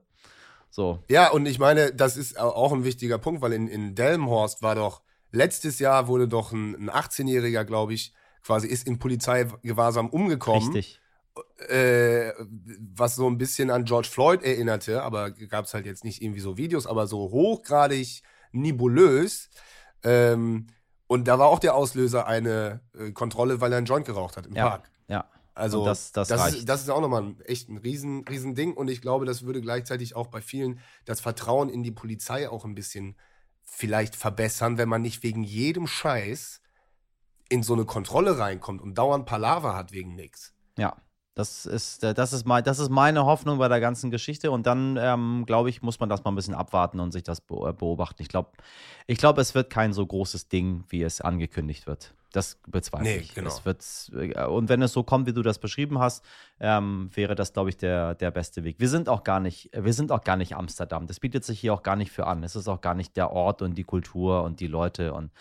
So. 0.70 1.00
Ja, 1.08 1.30
und 1.30 1.46
ich 1.46 1.60
meine, 1.60 1.94
das 1.94 2.18
ist 2.18 2.40
au- 2.40 2.50
auch 2.50 2.74
ein 2.74 2.84
wichtiger 2.84 3.20
Punkt, 3.20 3.42
weil 3.44 3.54
in, 3.54 3.68
in 3.68 3.94
Delmenhorst 3.94 4.64
war 4.64 4.74
doch, 4.74 5.04
letztes 5.32 5.78
Jahr 5.78 6.08
wurde 6.08 6.28
doch 6.28 6.52
ein, 6.52 6.74
ein 6.76 6.90
18-Jähriger, 6.90 7.64
glaube 7.64 7.94
ich, 7.94 8.12
quasi 8.44 8.68
ist 8.68 8.88
in 8.88 8.98
Polizeigewahrsam 8.98 10.10
umgekommen. 10.10 10.64
Richtig. 10.74 11.00
Äh, 11.68 12.32
was 12.96 13.16
so 13.16 13.28
ein 13.28 13.38
bisschen 13.38 13.72
an 13.72 13.86
George 13.86 14.08
Floyd 14.10 14.44
erinnerte, 14.44 15.02
aber 15.02 15.32
gab 15.32 15.66
es 15.66 15.74
halt 15.74 15.86
jetzt 15.86 16.04
nicht 16.04 16.22
irgendwie 16.22 16.42
so 16.42 16.58
Videos, 16.58 16.86
aber 16.86 17.08
so 17.08 17.32
hochgradig 17.32 18.22
nebulös. 18.52 19.50
Ähm, 20.04 20.68
und 21.08 21.28
da 21.28 21.40
war 21.40 21.48
auch 21.48 21.60
der 21.60 21.76
Auslöser 21.76 22.28
eine 22.28 22.82
äh, 22.98 23.12
Kontrolle, 23.12 23.62
weil 23.62 23.72
er 23.72 23.78
einen 23.78 23.86
Joint 23.88 24.06
geraucht 24.06 24.38
hat 24.38 24.46
im 24.48 24.56
Ja. 24.56 24.70
Park. 24.70 24.92
Ja. 25.08 25.30
Also 25.56 25.80
Und 25.82 25.86
das- 25.88 26.12
das 26.12 26.30
ist, 26.30 26.40
reicht. 26.40 26.70
das 26.70 26.82
ist 26.82 26.90
auch 26.90 27.02
nochmal 27.02 27.24
ein, 27.24 27.42
echt 27.42 27.70
ein 27.70 27.78
riesen, 27.78 28.28
riesen 28.28 28.56
Ding 28.56 28.74
und 28.74 28.90
ich 28.90 29.02
glaube, 29.02 29.26
das 29.26 29.44
würde 29.44 29.62
gleichzeitig 29.62 30.16
auch 30.16 30.28
bei 30.28 30.42
vielen 30.42 30.80
das 31.06 31.20
Vertrauen 31.22 31.70
in 31.70 31.84
die 31.84 31.92
Polizei 31.92 32.50
auch 32.50 32.66
ein 32.66 32.76
bisschen 32.76 33.16
vielleicht 33.64 34.16
verbessern, 34.16 34.78
wenn 34.78 34.90
man 34.90 35.02
nicht 35.02 35.24
wegen 35.24 35.44
jedem 35.44 35.88
Scheiß 35.88 36.62
in 37.50 37.64
so 37.64 37.74
eine 37.74 37.86
Kontrolle 37.86 38.38
reinkommt 38.40 38.82
und 38.82 38.98
dauernd 38.98 39.26
Palaver 39.26 39.76
hat 39.76 39.92
wegen 39.92 40.16
nichts. 40.16 40.54
Ja. 40.78 40.98
Das 41.36 41.66
ist, 41.66 42.04
äh, 42.04 42.14
das, 42.14 42.32
ist 42.32 42.46
mein, 42.46 42.64
das 42.64 42.80
ist 42.80 42.90
meine 42.90 43.26
Hoffnung 43.26 43.58
bei 43.58 43.68
der 43.68 43.80
ganzen 43.80 44.12
Geschichte. 44.12 44.52
Und 44.52 44.68
dann, 44.68 44.98
ähm, 45.00 45.46
glaube 45.48 45.70
ich, 45.70 45.82
muss 45.82 46.00
man 46.00 46.10
das 46.10 46.24
mal 46.24 46.32
ein 46.32 46.36
bisschen 46.36 46.54
abwarten 46.54 47.00
und 47.00 47.12
sich 47.12 47.24
das 47.24 47.40
äh, 47.40 47.74
beobachten. 47.74 48.22
Ich 48.22 48.28
glaube, 48.30 48.52
ich 49.08 49.18
glaub, 49.18 49.38
es 49.38 49.56
wird 49.56 49.70
kein 49.70 49.94
so 49.94 50.06
großes 50.06 50.50
Ding, 50.50 50.84
wie 50.90 51.02
es 51.02 51.22
angekündigt 51.22 51.88
wird. 51.88 52.14
Das 52.34 52.58
bezweifle 52.68 53.08
Nee, 53.08 53.18
ich. 53.18 53.36
genau. 53.36 53.48
Es 53.48 53.64
wird, 53.66 53.84
äh, 54.14 54.46
und 54.46 54.70
wenn 54.70 54.82
es 54.82 54.92
so 54.94 55.04
kommt, 55.04 55.28
wie 55.28 55.34
du 55.34 55.42
das 55.42 55.60
beschrieben 55.60 56.00
hast, 56.00 56.24
ähm, 56.60 57.10
wäre 57.14 57.36
das, 57.36 57.54
glaube 57.54 57.70
ich, 57.70 57.78
der, 57.78 58.16
der 58.16 58.32
beste 58.32 58.64
Weg. 58.64 58.76
Wir 58.80 58.90
sind 58.90 59.10
auch 59.10 59.24
gar 59.24 59.40
nicht, 59.40 59.70
wir 59.74 59.94
sind 59.94 60.12
auch 60.12 60.24
gar 60.24 60.36
nicht 60.36 60.56
Amsterdam. 60.56 61.08
Das 61.08 61.20
bietet 61.20 61.44
sich 61.46 61.60
hier 61.60 61.74
auch 61.74 61.84
gar 61.84 61.96
nicht 61.96 62.12
für 62.12 62.28
an. 62.28 62.44
Es 62.44 62.56
ist 62.56 62.68
auch 62.68 62.82
gar 62.82 62.96
nicht 62.96 63.18
der 63.18 63.32
Ort 63.32 63.62
und 63.62 63.76
die 63.76 63.84
Kultur 63.84 64.44
und 64.44 64.60
die 64.60 64.68
Leute 64.68 65.14
und 65.14 65.32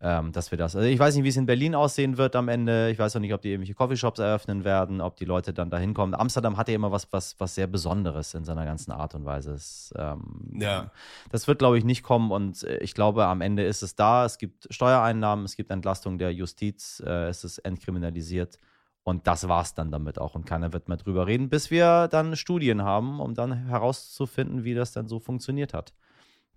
ähm, 0.00 0.30
dass 0.32 0.50
wir 0.50 0.58
das. 0.58 0.76
Also 0.76 0.86
ich 0.86 0.98
weiß 0.98 1.14
nicht, 1.16 1.24
wie 1.24 1.28
es 1.28 1.36
in 1.36 1.46
Berlin 1.46 1.74
aussehen 1.74 2.18
wird 2.18 2.36
am 2.36 2.48
Ende. 2.48 2.90
Ich 2.90 2.98
weiß 2.98 3.16
auch 3.16 3.20
nicht, 3.20 3.34
ob 3.34 3.42
die 3.42 3.50
irgendwelche 3.50 3.74
Coffeeshops 3.74 4.20
eröffnen 4.20 4.64
werden, 4.64 5.00
ob 5.00 5.16
die 5.16 5.24
Leute 5.24 5.52
dann 5.52 5.70
da 5.70 5.78
hinkommen. 5.78 6.14
Amsterdam 6.14 6.56
hat 6.56 6.68
ja 6.68 6.74
immer 6.74 6.92
was, 6.92 7.12
was, 7.12 7.34
was 7.38 7.56
sehr 7.56 7.66
Besonderes 7.66 8.34
in 8.34 8.44
seiner 8.44 8.64
ganzen 8.64 8.92
Art 8.92 9.14
und 9.14 9.24
Weise. 9.24 9.52
Es, 9.52 9.92
ähm, 9.96 10.50
Ja. 10.54 10.90
Das 11.30 11.48
wird, 11.48 11.58
glaube 11.58 11.78
ich, 11.78 11.84
nicht 11.84 12.02
kommen 12.02 12.30
und 12.30 12.62
äh, 12.62 12.78
ich 12.78 12.94
glaube, 12.94 13.26
am 13.26 13.40
Ende 13.40 13.64
ist 13.64 13.82
es 13.82 13.96
da. 13.96 14.24
Es 14.24 14.38
gibt 14.38 14.68
Steuereinnahmen, 14.70 15.44
es 15.44 15.56
gibt 15.56 15.70
Entlastung 15.70 16.18
der 16.18 16.32
Justiz, 16.32 17.02
äh, 17.04 17.28
es 17.28 17.42
ist 17.42 17.58
entkriminalisiert. 17.58 18.58
Und 19.02 19.26
das 19.26 19.48
war's 19.48 19.74
dann 19.74 19.90
damit 19.90 20.18
auch. 20.18 20.34
Und 20.34 20.44
keiner 20.44 20.74
wird 20.74 20.88
mehr 20.88 20.98
drüber 20.98 21.26
reden, 21.26 21.48
bis 21.48 21.70
wir 21.70 22.08
dann 22.08 22.36
Studien 22.36 22.82
haben, 22.82 23.20
um 23.20 23.34
dann 23.34 23.66
herauszufinden, 23.66 24.64
wie 24.64 24.74
das 24.74 24.92
dann 24.92 25.08
so 25.08 25.18
funktioniert 25.18 25.72
hat. 25.72 25.94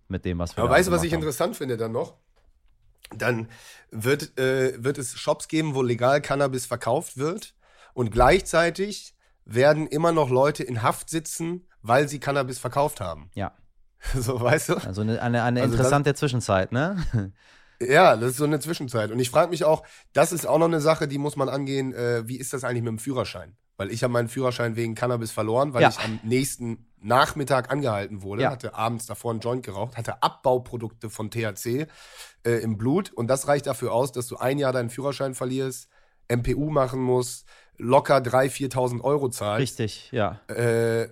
Mit 0.10 0.26
dem, 0.26 0.38
was 0.38 0.58
wir 0.58 0.66
Aber 0.66 0.74
weißt 0.74 0.90
du, 0.90 0.92
was 0.92 1.04
ich 1.04 1.14
haben. 1.14 1.20
interessant 1.20 1.56
finde 1.56 1.78
dann 1.78 1.94
noch? 1.94 2.18
Dann 3.16 3.48
wird, 3.92 4.38
äh, 4.40 4.84
wird 4.84 4.98
es 4.98 5.18
Shops 5.20 5.48
geben, 5.48 5.76
wo 5.76 5.82
legal 5.82 6.22
Cannabis 6.22 6.66
verkauft 6.66 7.18
wird 7.18 7.54
und 7.94 8.12
gleichzeitig 8.12 9.16
werden 9.46 9.88
immer 9.88 10.12
noch 10.12 10.30
Leute 10.30 10.64
in 10.64 10.82
Haft 10.82 11.10
sitzen, 11.10 11.68
weil 11.82 12.08
sie 12.08 12.20
Cannabis 12.20 12.60
verkauft 12.60 13.02
haben. 13.02 13.30
Ja. 13.36 13.54
So, 14.16 14.42
weißt 14.42 14.70
du? 14.70 14.76
Also 14.78 15.02
eine, 15.02 15.22
eine, 15.22 15.44
eine 15.44 15.62
Also 15.62 15.74
das- 15.74 15.80
interessante 15.86 16.16
Zwischenzeit, 16.16 16.72
ne? 16.72 16.98
Ja, 17.84 18.16
das 18.16 18.32
ist 18.32 18.38
so 18.38 18.44
eine 18.44 18.60
Zwischenzeit. 18.60 19.10
Und 19.10 19.18
ich 19.20 19.32
frage 19.32 19.50
mich 19.50 19.64
auch, 19.64 19.84
das 20.14 20.32
ist 20.32 20.46
auch 20.46 20.60
noch 20.60 20.68
eine 20.68 20.82
Sache, 20.82 21.08
die 21.08 21.18
muss 21.18 21.36
man 21.36 21.50
angehen, 21.50 21.94
äh, 21.96 22.28
wie 22.28 22.38
ist 22.38 22.54
das 22.54 22.64
eigentlich 22.64 22.84
mit 22.84 22.90
dem 22.90 23.00
Führerschein? 23.00 23.56
Weil 23.82 23.90
ich 23.92 24.04
habe 24.04 24.14
meinen 24.14 24.28
Führerschein 24.28 24.76
wegen 24.76 24.94
Cannabis 24.94 25.32
verloren, 25.32 25.74
weil 25.74 25.82
Ja. 25.82 25.90
ich 25.90 25.98
am 25.98 26.20
nächsten 26.22 26.86
Nachmittag 27.00 27.72
angehalten 27.72 28.22
wurde, 28.22 28.44
Ja. 28.44 28.52
hatte 28.52 28.76
abends 28.76 29.08
davor 29.08 29.32
einen 29.32 29.40
Joint 29.40 29.66
geraucht, 29.66 29.98
hatte 29.98 30.22
Abbauprodukte 30.22 31.10
von 31.10 31.32
THC 31.32 31.88
äh, 32.46 32.52
im 32.62 32.78
Blut 32.78 33.12
und 33.12 33.26
das 33.26 33.48
reicht 33.48 33.66
dafür 33.66 33.92
aus, 33.92 34.12
dass 34.12 34.28
du 34.28 34.38
ein 34.38 34.60
Jahr 34.60 34.72
deinen 34.72 34.92
Führerschein 34.92 35.34
verlierst, 35.34 35.90
MPU 36.28 36.70
machen 36.70 37.02
musst, 37.02 37.48
locker 37.78 38.18
3.000, 38.18 38.52
4.000 38.72 39.02
Euro 39.02 39.30
zahlst. 39.30 39.62
Richtig, 39.80 40.12
ja. 40.12 40.40
Äh, 40.48 41.08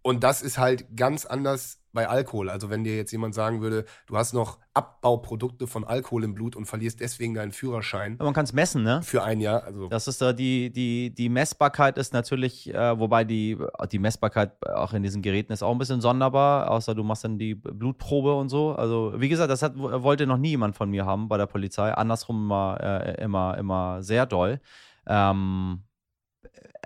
und 0.00 0.24
das 0.24 0.40
ist 0.40 0.56
halt 0.56 0.96
ganz 0.96 1.26
anders 1.26 1.80
bei 1.96 2.08
Alkohol. 2.08 2.48
Also 2.48 2.70
wenn 2.70 2.84
dir 2.84 2.96
jetzt 2.96 3.10
jemand 3.10 3.34
sagen 3.34 3.60
würde, 3.60 3.84
du 4.06 4.16
hast 4.16 4.32
noch 4.32 4.58
Abbauprodukte 4.74 5.66
von 5.66 5.82
Alkohol 5.82 6.22
im 6.22 6.34
Blut 6.34 6.54
und 6.54 6.66
verlierst 6.66 7.00
deswegen 7.00 7.34
deinen 7.34 7.50
Führerschein 7.50 8.14
Aber 8.18 8.26
man 8.26 8.34
kann 8.34 8.44
es 8.44 8.52
messen, 8.52 8.84
ne? 8.84 9.00
für 9.02 9.24
ein 9.24 9.40
Jahr. 9.40 9.64
Also 9.64 9.88
Das 9.88 10.06
ist 10.06 10.22
da 10.22 10.32
die, 10.32 10.70
die, 10.70 11.12
die 11.12 11.28
Messbarkeit 11.28 11.98
ist 11.98 12.12
natürlich, 12.12 12.72
äh, 12.72 12.98
wobei 13.00 13.24
die, 13.24 13.58
die 13.90 13.98
Messbarkeit 13.98 14.52
auch 14.68 14.92
in 14.92 15.02
diesen 15.02 15.22
Geräten 15.22 15.52
ist 15.52 15.64
auch 15.64 15.72
ein 15.72 15.78
bisschen 15.78 16.00
sonderbar, 16.00 16.70
außer 16.70 16.94
du 16.94 17.02
machst 17.02 17.24
dann 17.24 17.38
die 17.38 17.54
Blutprobe 17.54 18.34
und 18.34 18.50
so. 18.50 18.76
Also, 18.76 19.14
wie 19.16 19.28
gesagt, 19.28 19.50
das 19.50 19.62
hat, 19.62 19.72
wollte 19.76 20.26
noch 20.26 20.38
nie 20.38 20.50
jemand 20.50 20.76
von 20.76 20.90
mir 20.90 21.06
haben 21.06 21.28
bei 21.28 21.38
der 21.38 21.46
Polizei. 21.46 21.92
Andersrum 21.92 22.36
immer, 22.44 22.78
äh, 22.80 23.24
immer, 23.24 23.56
immer 23.56 24.02
sehr 24.02 24.26
doll. 24.26 24.60
Ähm, 25.06 25.80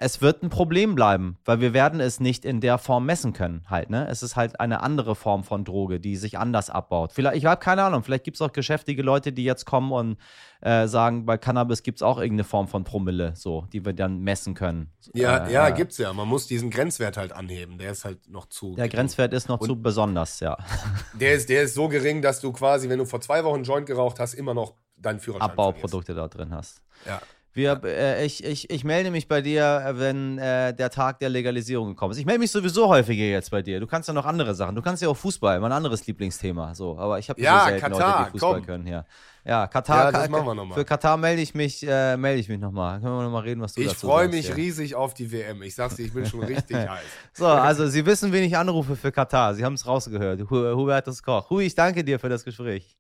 es 0.03 0.23
wird 0.23 0.43
ein 0.43 0.49
Problem 0.49 0.95
bleiben, 0.95 1.37
weil 1.45 1.61
wir 1.61 1.75
werden 1.75 2.01
es 2.01 2.21
nicht 2.21 2.47
in 2.47 2.61
der 2.63 2.79
Form 2.79 3.05
messen 3.05 3.35
können 3.35 3.65
halt, 3.69 3.91
ne? 3.91 4.09
Es 4.09 4.23
ist 4.23 4.35
halt 4.35 4.59
eine 4.59 4.83
andere 4.83 5.15
Form 5.15 5.45
von 5.45 5.63
Droge, 5.65 6.01
die 6.01 6.17
sich 6.17 6.39
anders 6.39 6.71
abbaut. 6.71 7.13
Vielleicht, 7.13 7.37
ich 7.37 7.45
habe 7.45 7.61
keine 7.63 7.83
Ahnung, 7.83 8.03
vielleicht 8.03 8.25
gibt 8.25 8.37
es 8.37 8.41
auch 8.41 8.53
geschäftige 8.53 9.03
Leute, 9.03 9.31
die 9.33 9.45
jetzt 9.45 9.67
kommen 9.67 9.93
und 9.93 10.17
äh, 10.63 10.87
sagen, 10.89 11.27
bei 11.27 11.37
Cannabis 11.37 11.83
gibt 11.83 11.99
es 11.99 12.03
auch 12.03 12.17
irgendeine 12.17 12.45
Form 12.45 12.67
von 12.67 12.83
Promille, 12.85 13.33
so, 13.37 13.67
die 13.75 13.85
wir 13.85 13.93
dann 13.93 14.21
messen 14.21 14.55
können. 14.55 14.91
ja, 15.13 15.47
äh, 15.47 15.53
ja, 15.53 15.69
äh, 15.69 15.73
gibt's 15.73 15.99
ja. 15.99 16.13
Man 16.15 16.29
muss 16.29 16.47
diesen 16.47 16.71
Grenzwert 16.71 17.19
halt 17.19 17.33
anheben. 17.33 17.77
Der 17.77 17.91
ist 17.93 18.07
halt 18.07 18.27
noch 18.29 18.47
zu. 18.47 18.77
Der 18.77 18.89
gering. 18.89 19.01
Grenzwert 19.01 19.35
ist 19.35 19.49
noch 19.51 19.61
Und- 19.61 19.67
zu 19.69 19.77
besonders, 19.83 20.41
ja. 20.41 20.57
Der 21.21 21.35
ist, 21.35 21.51
der 21.51 21.63
ist 21.65 21.75
so 21.75 21.89
gering, 21.89 22.23
dass 22.23 22.41
du 22.41 22.53
quasi, 22.53 22.89
wenn 22.89 22.99
du 22.99 23.05
vor 23.05 23.21
zwei 23.21 23.45
Wochen 23.45 23.57
einen 23.57 23.65
Joint 23.65 23.87
geraucht 23.87 24.19
hast, 24.19 24.33
immer 24.33 24.55
noch 24.55 24.75
deinen 24.97 25.21
Führerschein 25.21 25.51
Abbauprodukte 25.51 26.15
da 26.15 26.29
drin 26.29 26.55
hast. 26.55 26.81
verlierst. 27.03 27.23
Ja. 27.23 27.27
Wir, 27.53 27.81
äh, 27.85 28.25
ich, 28.25 28.45
ich, 28.45 28.71
ich 28.71 28.85
melde 28.85 29.11
mich 29.11 29.27
bei 29.27 29.43
dir, 29.43 29.83
äh, 29.85 29.99
wenn 29.99 30.39
äh, 30.39 30.73
der 30.73 30.89
Tag 30.89 31.19
der 31.19 31.31
Legalisierung 31.31 31.89
gekommen 31.89 32.13
ist. 32.13 32.19
Ich 32.19 32.25
melde 32.27 32.39
mich 32.39 32.53
sowieso 32.53 32.87
häufiger 32.89 33.25
jetzt 33.25 33.51
bei 33.51 33.61
dir. 33.61 33.81
Du 33.81 33.89
kannst 33.89 34.07
ja 34.09 34.15
noch 34.15 34.25
andere 34.25 34.55
Sachen. 34.55 34.77
Du 34.77 34.83
kannst 34.83 35.03
ja 35.03 35.09
auch 35.09 35.17
Fußball, 35.17 35.59
mein 35.59 35.73
anderes 35.73 36.07
Lieblingsthema. 36.07 36.77
So, 36.77 36.97
aber 36.97 37.19
ich 37.19 37.29
habe 37.29 37.41
Ja, 37.41 37.61
so 37.61 37.67
selten 37.71 37.81
Katar, 37.81 38.19
Leute, 38.21 38.25
die 38.27 38.31
Fußball 38.39 38.55
komm. 38.59 38.67
können 38.67 38.87
hier. 38.87 39.05
Ja, 39.45 39.67
Katar. 39.67 40.13
Ja, 40.13 40.13
das 40.13 40.31
Ka-. 40.31 40.75
Für 40.75 40.85
Katar 40.85 41.17
melde 41.17 41.43
ich 41.43 41.53
mich, 41.55 41.85
äh, 41.85 42.17
melde 42.17 42.39
ich 42.41 42.49
mich 42.49 42.61
nochmal. 42.61 43.01
Können 43.01 43.17
wir 43.17 43.23
nochmal 43.25 43.43
reden, 43.43 43.61
was 43.63 43.75
du 43.75 43.81
Ich 43.81 43.89
dazu 43.89 44.07
freue 44.07 44.27
sagst, 44.27 44.37
mich 44.37 44.49
ja. 44.51 44.55
riesig 44.55 44.95
auf 44.95 45.15
die 45.15 45.33
WM. 45.33 45.63
Ich 45.63 45.75
sag's 45.75 45.97
dir, 45.97 46.05
ich 46.05 46.13
bin 46.13 46.27
schon 46.27 46.45
richtig 46.45 46.77
heiß. 46.89 47.03
So, 47.33 47.47
also 47.47 47.89
Sie 47.89 48.07
wissen, 48.07 48.33
wen 48.33 48.45
ich 48.45 48.57
anrufe 48.57 48.95
für 48.95 49.11
Katar. 49.11 49.55
Sie 49.55 49.65
haben 49.65 49.75
es 49.75 49.85
rausgehört. 49.87 50.43
Hu- 50.51 50.77
Hubertus 50.77 51.21
Koch. 51.21 51.51
Hui, 51.51 51.65
ich 51.65 51.75
danke 51.75 52.05
dir 52.05 52.21
für 52.21 52.29
das 52.29 52.45
Gespräch. 52.45 52.97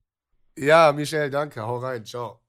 Ja, 0.58 0.90
Michelle, 0.92 1.30
danke. 1.30 1.62
Hau 1.62 1.76
rein. 1.78 2.04
Ciao. 2.04 2.39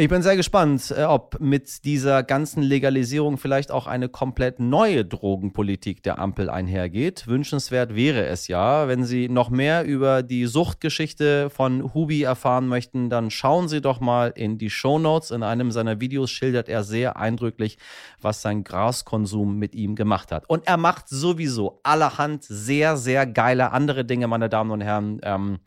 Ich 0.00 0.08
bin 0.08 0.22
sehr 0.22 0.36
gespannt, 0.36 0.94
äh, 0.96 1.02
ob 1.02 1.40
mit 1.40 1.84
dieser 1.84 2.22
ganzen 2.22 2.62
Legalisierung 2.62 3.36
vielleicht 3.36 3.72
auch 3.72 3.88
eine 3.88 4.08
komplett 4.08 4.60
neue 4.60 5.04
Drogenpolitik 5.04 6.04
der 6.04 6.20
Ampel 6.20 6.48
einhergeht. 6.50 7.26
Wünschenswert 7.26 7.96
wäre 7.96 8.24
es 8.26 8.46
ja. 8.46 8.86
Wenn 8.86 9.02
Sie 9.02 9.28
noch 9.28 9.50
mehr 9.50 9.84
über 9.84 10.22
die 10.22 10.46
Suchtgeschichte 10.46 11.50
von 11.50 11.94
Hubi 11.94 12.22
erfahren 12.22 12.68
möchten, 12.68 13.10
dann 13.10 13.32
schauen 13.32 13.66
Sie 13.66 13.80
doch 13.80 13.98
mal 13.98 14.32
in 14.36 14.56
die 14.56 14.70
Show 14.70 15.00
Notes. 15.00 15.32
In 15.32 15.42
einem 15.42 15.72
seiner 15.72 16.00
Videos 16.00 16.30
schildert 16.30 16.68
er 16.68 16.84
sehr 16.84 17.16
eindrücklich, 17.16 17.76
was 18.20 18.40
sein 18.40 18.62
Graskonsum 18.62 19.58
mit 19.58 19.74
ihm 19.74 19.96
gemacht 19.96 20.30
hat. 20.30 20.48
Und 20.48 20.68
er 20.68 20.76
macht 20.76 21.08
sowieso 21.08 21.80
allerhand 21.82 22.44
sehr, 22.44 22.96
sehr 22.96 23.26
geile 23.26 23.72
andere 23.72 24.04
Dinge, 24.04 24.28
meine 24.28 24.48
Damen 24.48 24.70
und 24.70 24.80
Herren. 24.80 25.18
Ähm, 25.24 25.58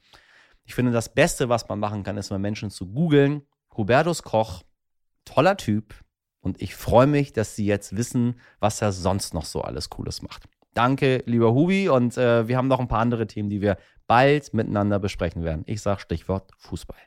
ich 0.64 0.74
finde, 0.74 0.94
das 0.94 1.14
Beste, 1.14 1.50
was 1.50 1.68
man 1.68 1.80
machen 1.80 2.04
kann, 2.04 2.16
ist 2.16 2.30
mal 2.30 2.40
Menschen 2.40 2.70
zu 2.70 2.88
googeln 2.88 3.42
Hubertus 3.76 4.24
Koch, 4.24 4.64
toller 5.26 5.58
Typ. 5.58 5.96
Und 6.42 6.62
ich 6.62 6.76
freue 6.76 7.08
mich, 7.08 7.34
dass 7.34 7.56
Sie 7.56 7.66
jetzt 7.66 7.96
wissen, 7.96 8.40
was 8.60 8.82
er 8.82 8.92
sonst 8.92 9.34
noch 9.34 9.46
so 9.46 9.62
alles 9.62 9.90
Cooles 9.90 10.22
macht. 10.22 10.46
Danke, 10.74 11.24
lieber 11.26 11.54
Hubi. 11.54 11.90
Und 11.90 12.18
äh, 12.18 12.48
wir 12.48 12.58
haben 12.58 12.68
noch 12.68 12.80
ein 12.80 12.88
paar 12.88 13.00
andere 13.02 13.28
Themen, 13.28 13.50
die 13.50 13.62
wir 13.62 13.78
bald 14.08 14.54
miteinander 14.54 15.00
besprechen 15.00 15.44
werden. 15.44 15.64
Ich 15.68 15.82
sage 15.82 16.02
Stichwort 16.02 16.52
Fußball. 16.58 16.98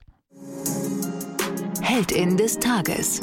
Heldin 1.82 2.36
des 2.36 2.58
Tages. 2.58 3.20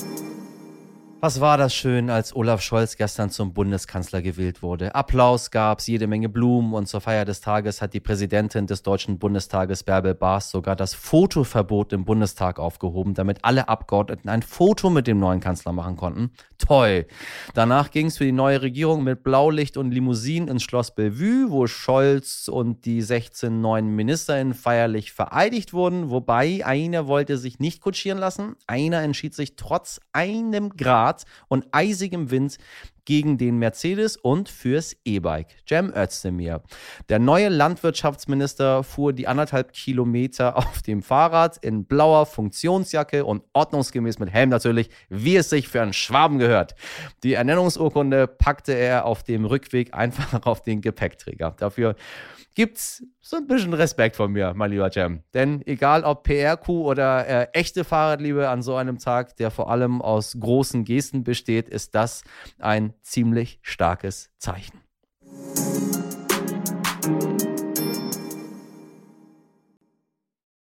Was 1.24 1.40
war 1.40 1.60
das 1.60 1.76
schön, 1.76 2.10
als 2.10 2.36
Olaf 2.36 2.64
Scholz 2.64 2.98
gestern 2.98 3.30
zum 3.30 3.54
Bundeskanzler 3.54 4.24
gewählt 4.24 4.64
wurde. 4.64 4.96
Applaus 4.96 5.52
gab's, 5.52 5.86
jede 5.86 6.08
Menge 6.08 6.30
Blumen 6.30 6.74
und 6.74 6.88
zur 6.88 7.00
Feier 7.00 7.26
des 7.26 7.42
Tages 7.42 7.80
hat 7.80 7.94
die 7.94 8.00
Präsidentin 8.00 8.66
des 8.66 8.82
Deutschen 8.82 9.20
Bundestages 9.20 9.84
Bärbel 9.84 10.16
Baas 10.16 10.50
sogar 10.50 10.76
das 10.76 10.96
Fotoverbot 10.96 11.94
im 11.94 12.06
Bundestag 12.06 12.58
aufgehoben, 12.58 13.14
damit 13.14 13.46
alle 13.46 13.70
Abgeordneten 13.70 14.30
ein 14.30 14.42
Foto 14.42 14.90
mit 14.90 15.06
dem 15.06 15.20
neuen 15.20 15.42
Kanzler 15.42 15.74
machen 15.74 15.96
konnten. 15.96 16.32
Toll. 16.58 17.06
Danach 17.54 17.92
ging's 17.92 18.18
für 18.18 18.26
die 18.26 18.32
neue 18.32 18.64
Regierung 18.64 19.04
mit 19.04 19.22
Blaulicht 19.22 19.78
und 19.78 19.92
Limousinen 19.92 20.50
ins 20.50 20.64
Schloss 20.64 20.96
Bellevue, 20.96 21.52
wo 21.52 21.68
Scholz 21.68 22.48
und 22.48 22.86
die 22.86 23.04
16 23.04 23.62
neuen 23.62 23.96
MinisterInnen 23.96 24.56
feierlich 24.56 25.12
vereidigt 25.12 25.72
wurden, 25.72 26.10
wobei 26.10 26.66
einer 26.66 27.06
wollte 27.06 27.38
sich 27.38 27.60
nicht 27.60 27.80
kutschieren 27.80 28.18
lassen. 28.18 28.56
Einer 28.66 29.04
entschied 29.04 29.36
sich 29.36 29.56
trotz 29.56 30.00
einem 30.14 30.70
Grad 30.76 31.11
Grad 31.12 31.26
und 31.47 31.65
eisigem 31.71 32.32
Wind 32.32 32.58
gegen 33.04 33.38
den 33.38 33.58
Mercedes 33.58 34.15
und 34.15 34.47
fürs 34.47 34.95
E-Bike. 35.06 35.47
Cem 35.67 35.91
Özdemir. 35.93 36.62
Der 37.10 37.17
neue 37.19 37.50
Landwirtschaftsminister 37.50 38.84
fuhr 38.84 39.12
die 39.12 39.28
anderthalb 39.28 39.74
Kilometer 39.74 40.56
auf 40.58 40.82
dem 40.84 41.02
Fahrrad 41.02 41.58
in 41.58 41.86
blauer 41.86 42.26
Funktionsjacke 42.26 43.26
und 43.26 43.43
ordnungsgemäß 43.54 44.19
mit 44.19 44.30
Helm 44.30 44.50
natürlich, 44.50 44.89
wie 45.10 45.36
es 45.36 45.50
sich 45.50 45.67
für 45.67 45.82
einen 45.82 45.93
Schwaben 45.93 46.38
gehört. 46.38 46.76
Die 47.24 47.34
Ernennungsurkunde 47.34 48.28
packte 48.28 48.74
er 48.74 49.06
auf 49.06 49.24
dem 49.24 49.45
Rückweg 49.45 49.93
einfach 49.93 50.45
auf 50.45 50.62
den 50.62 50.82
Gepäckträger. 50.82 51.56
Dafür 51.58 51.95
gibt's 52.56 53.04
so 53.20 53.38
ein 53.38 53.48
bisschen 53.48 53.74
Respekt 53.74 54.16
von 54.16 54.32
mir, 54.32 54.54
mein 54.56 54.72
lieber 54.72 54.90
Jam. 54.92 55.24
Denn 55.34 55.62
egal 55.66 56.04
ob 56.04 56.24
PR-Kuh 56.24 56.84
oder 56.86 57.28
äh, 57.28 57.48
echte 57.54 57.84
Fahrradliebe 57.84 58.50
an 58.50 58.62
so 58.62 58.76
einem 58.76 58.98
Tag, 59.00 59.36
der 59.38 59.52
vor 59.52 59.70
allem 59.70 60.02
aus 60.02 60.38
großen 60.40 60.84
Gesten 60.84 61.24
besteht, 61.24 61.70
ist 61.70 61.96
das 61.96 62.24
ein 62.60 62.94
ziemlich 63.02 63.60
starkes 63.62 64.30
Zeichen. 64.38 64.82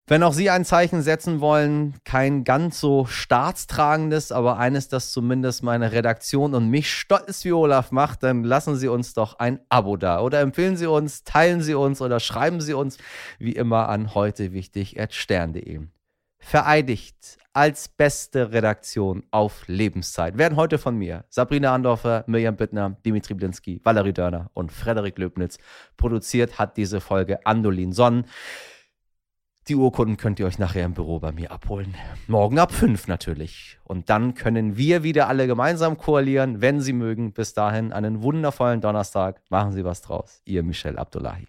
Wenn 0.07 0.23
auch 0.23 0.35
Sie 0.35 0.51
ein 0.51 0.67
Zeichen 0.67 1.01
setzen 1.01 1.41
wollen, 1.41 1.95
kein 2.05 2.45
ganz 2.45 2.79
so 2.79 3.07
staatstragendes, 3.07 4.33
aber 4.33 4.59
eines, 4.59 4.89
das 4.89 5.13
zumindest 5.13 5.63
meine 5.63 5.93
Redaktion 5.93 6.53
und 6.53 6.69
mich 6.69 6.93
stolz 6.93 7.43
wie 7.47 7.53
Olaf 7.53 7.91
macht, 7.91 8.23
dann 8.23 8.45
lassen 8.45 8.77
Sie 8.77 8.89
uns 8.89 9.15
doch 9.15 9.39
ein 9.39 9.61
Abo 9.71 9.97
da. 9.97 10.21
Oder 10.21 10.41
empfehlen 10.41 10.77
Sie 10.77 10.87
uns, 10.87 11.25
teilen 11.25 11.63
Sie 11.63 11.73
uns 11.73 12.03
oder 12.03 12.21
schreiben 12.21 12.61
Sie 12.61 12.75
uns 12.75 12.99
wie 13.39 13.53
immer 13.53 13.89
an 13.89 14.15
heute. 14.15 14.51
Vereidigt 16.39 17.39
als 17.55 17.89
beste 17.89 18.53
Redaktion 18.53 19.23
auf 19.31 19.67
Lebenszeit 19.69 20.37
werden 20.37 20.57
heute 20.57 20.77
von 20.77 20.99
mir 20.99 21.25
Sabrina 21.31 21.75
Andorfer, 21.75 22.25
Mirjam 22.27 22.57
Bittner, 22.57 22.99
Dimitri 23.07 23.33
Blinski, 23.33 23.81
Valerie 23.83 24.13
Dörner 24.13 24.51
und 24.53 24.71
Frederik 24.71 25.17
Löbnitz. 25.17 25.57
Produziert 25.97 26.59
hat 26.59 26.77
diese 26.77 27.01
Folge 27.01 27.47
Andolin 27.47 27.93
Sonnen. 27.93 28.27
Die 29.69 29.77
Urkunden 29.77 30.19
könnt 30.19 30.39
ihr 30.41 30.47
euch 30.47 30.59
nachher 30.59 30.85
im 30.85 30.93
Büro 30.93 31.21
bei 31.21 31.33
mir 31.33 31.51
abholen. 31.51 31.95
Morgen 32.27 32.59
ab 32.59 32.71
fünf 32.71 33.09
natürlich. 33.09 33.79
Und 33.85 34.11
dann 34.11 34.35
können 34.35 34.77
wir 34.77 35.03
wieder 35.03 35.29
alle 35.29 35.47
gemeinsam 35.47 35.97
koalieren, 35.97 36.61
wenn 36.61 36.83
Sie 36.83 36.93
mögen. 36.93 37.33
Bis 37.33 37.55
dahin 37.55 37.93
einen 37.93 38.23
wundervollen 38.23 38.83
Donnerstag. 38.83 39.41
Machen 39.49 39.73
Sie 39.73 39.85
was 39.85 40.03
draus. 40.03 40.43
Ihr 40.45 40.63
Michel 40.63 40.99
Abdullahi. 40.99 41.47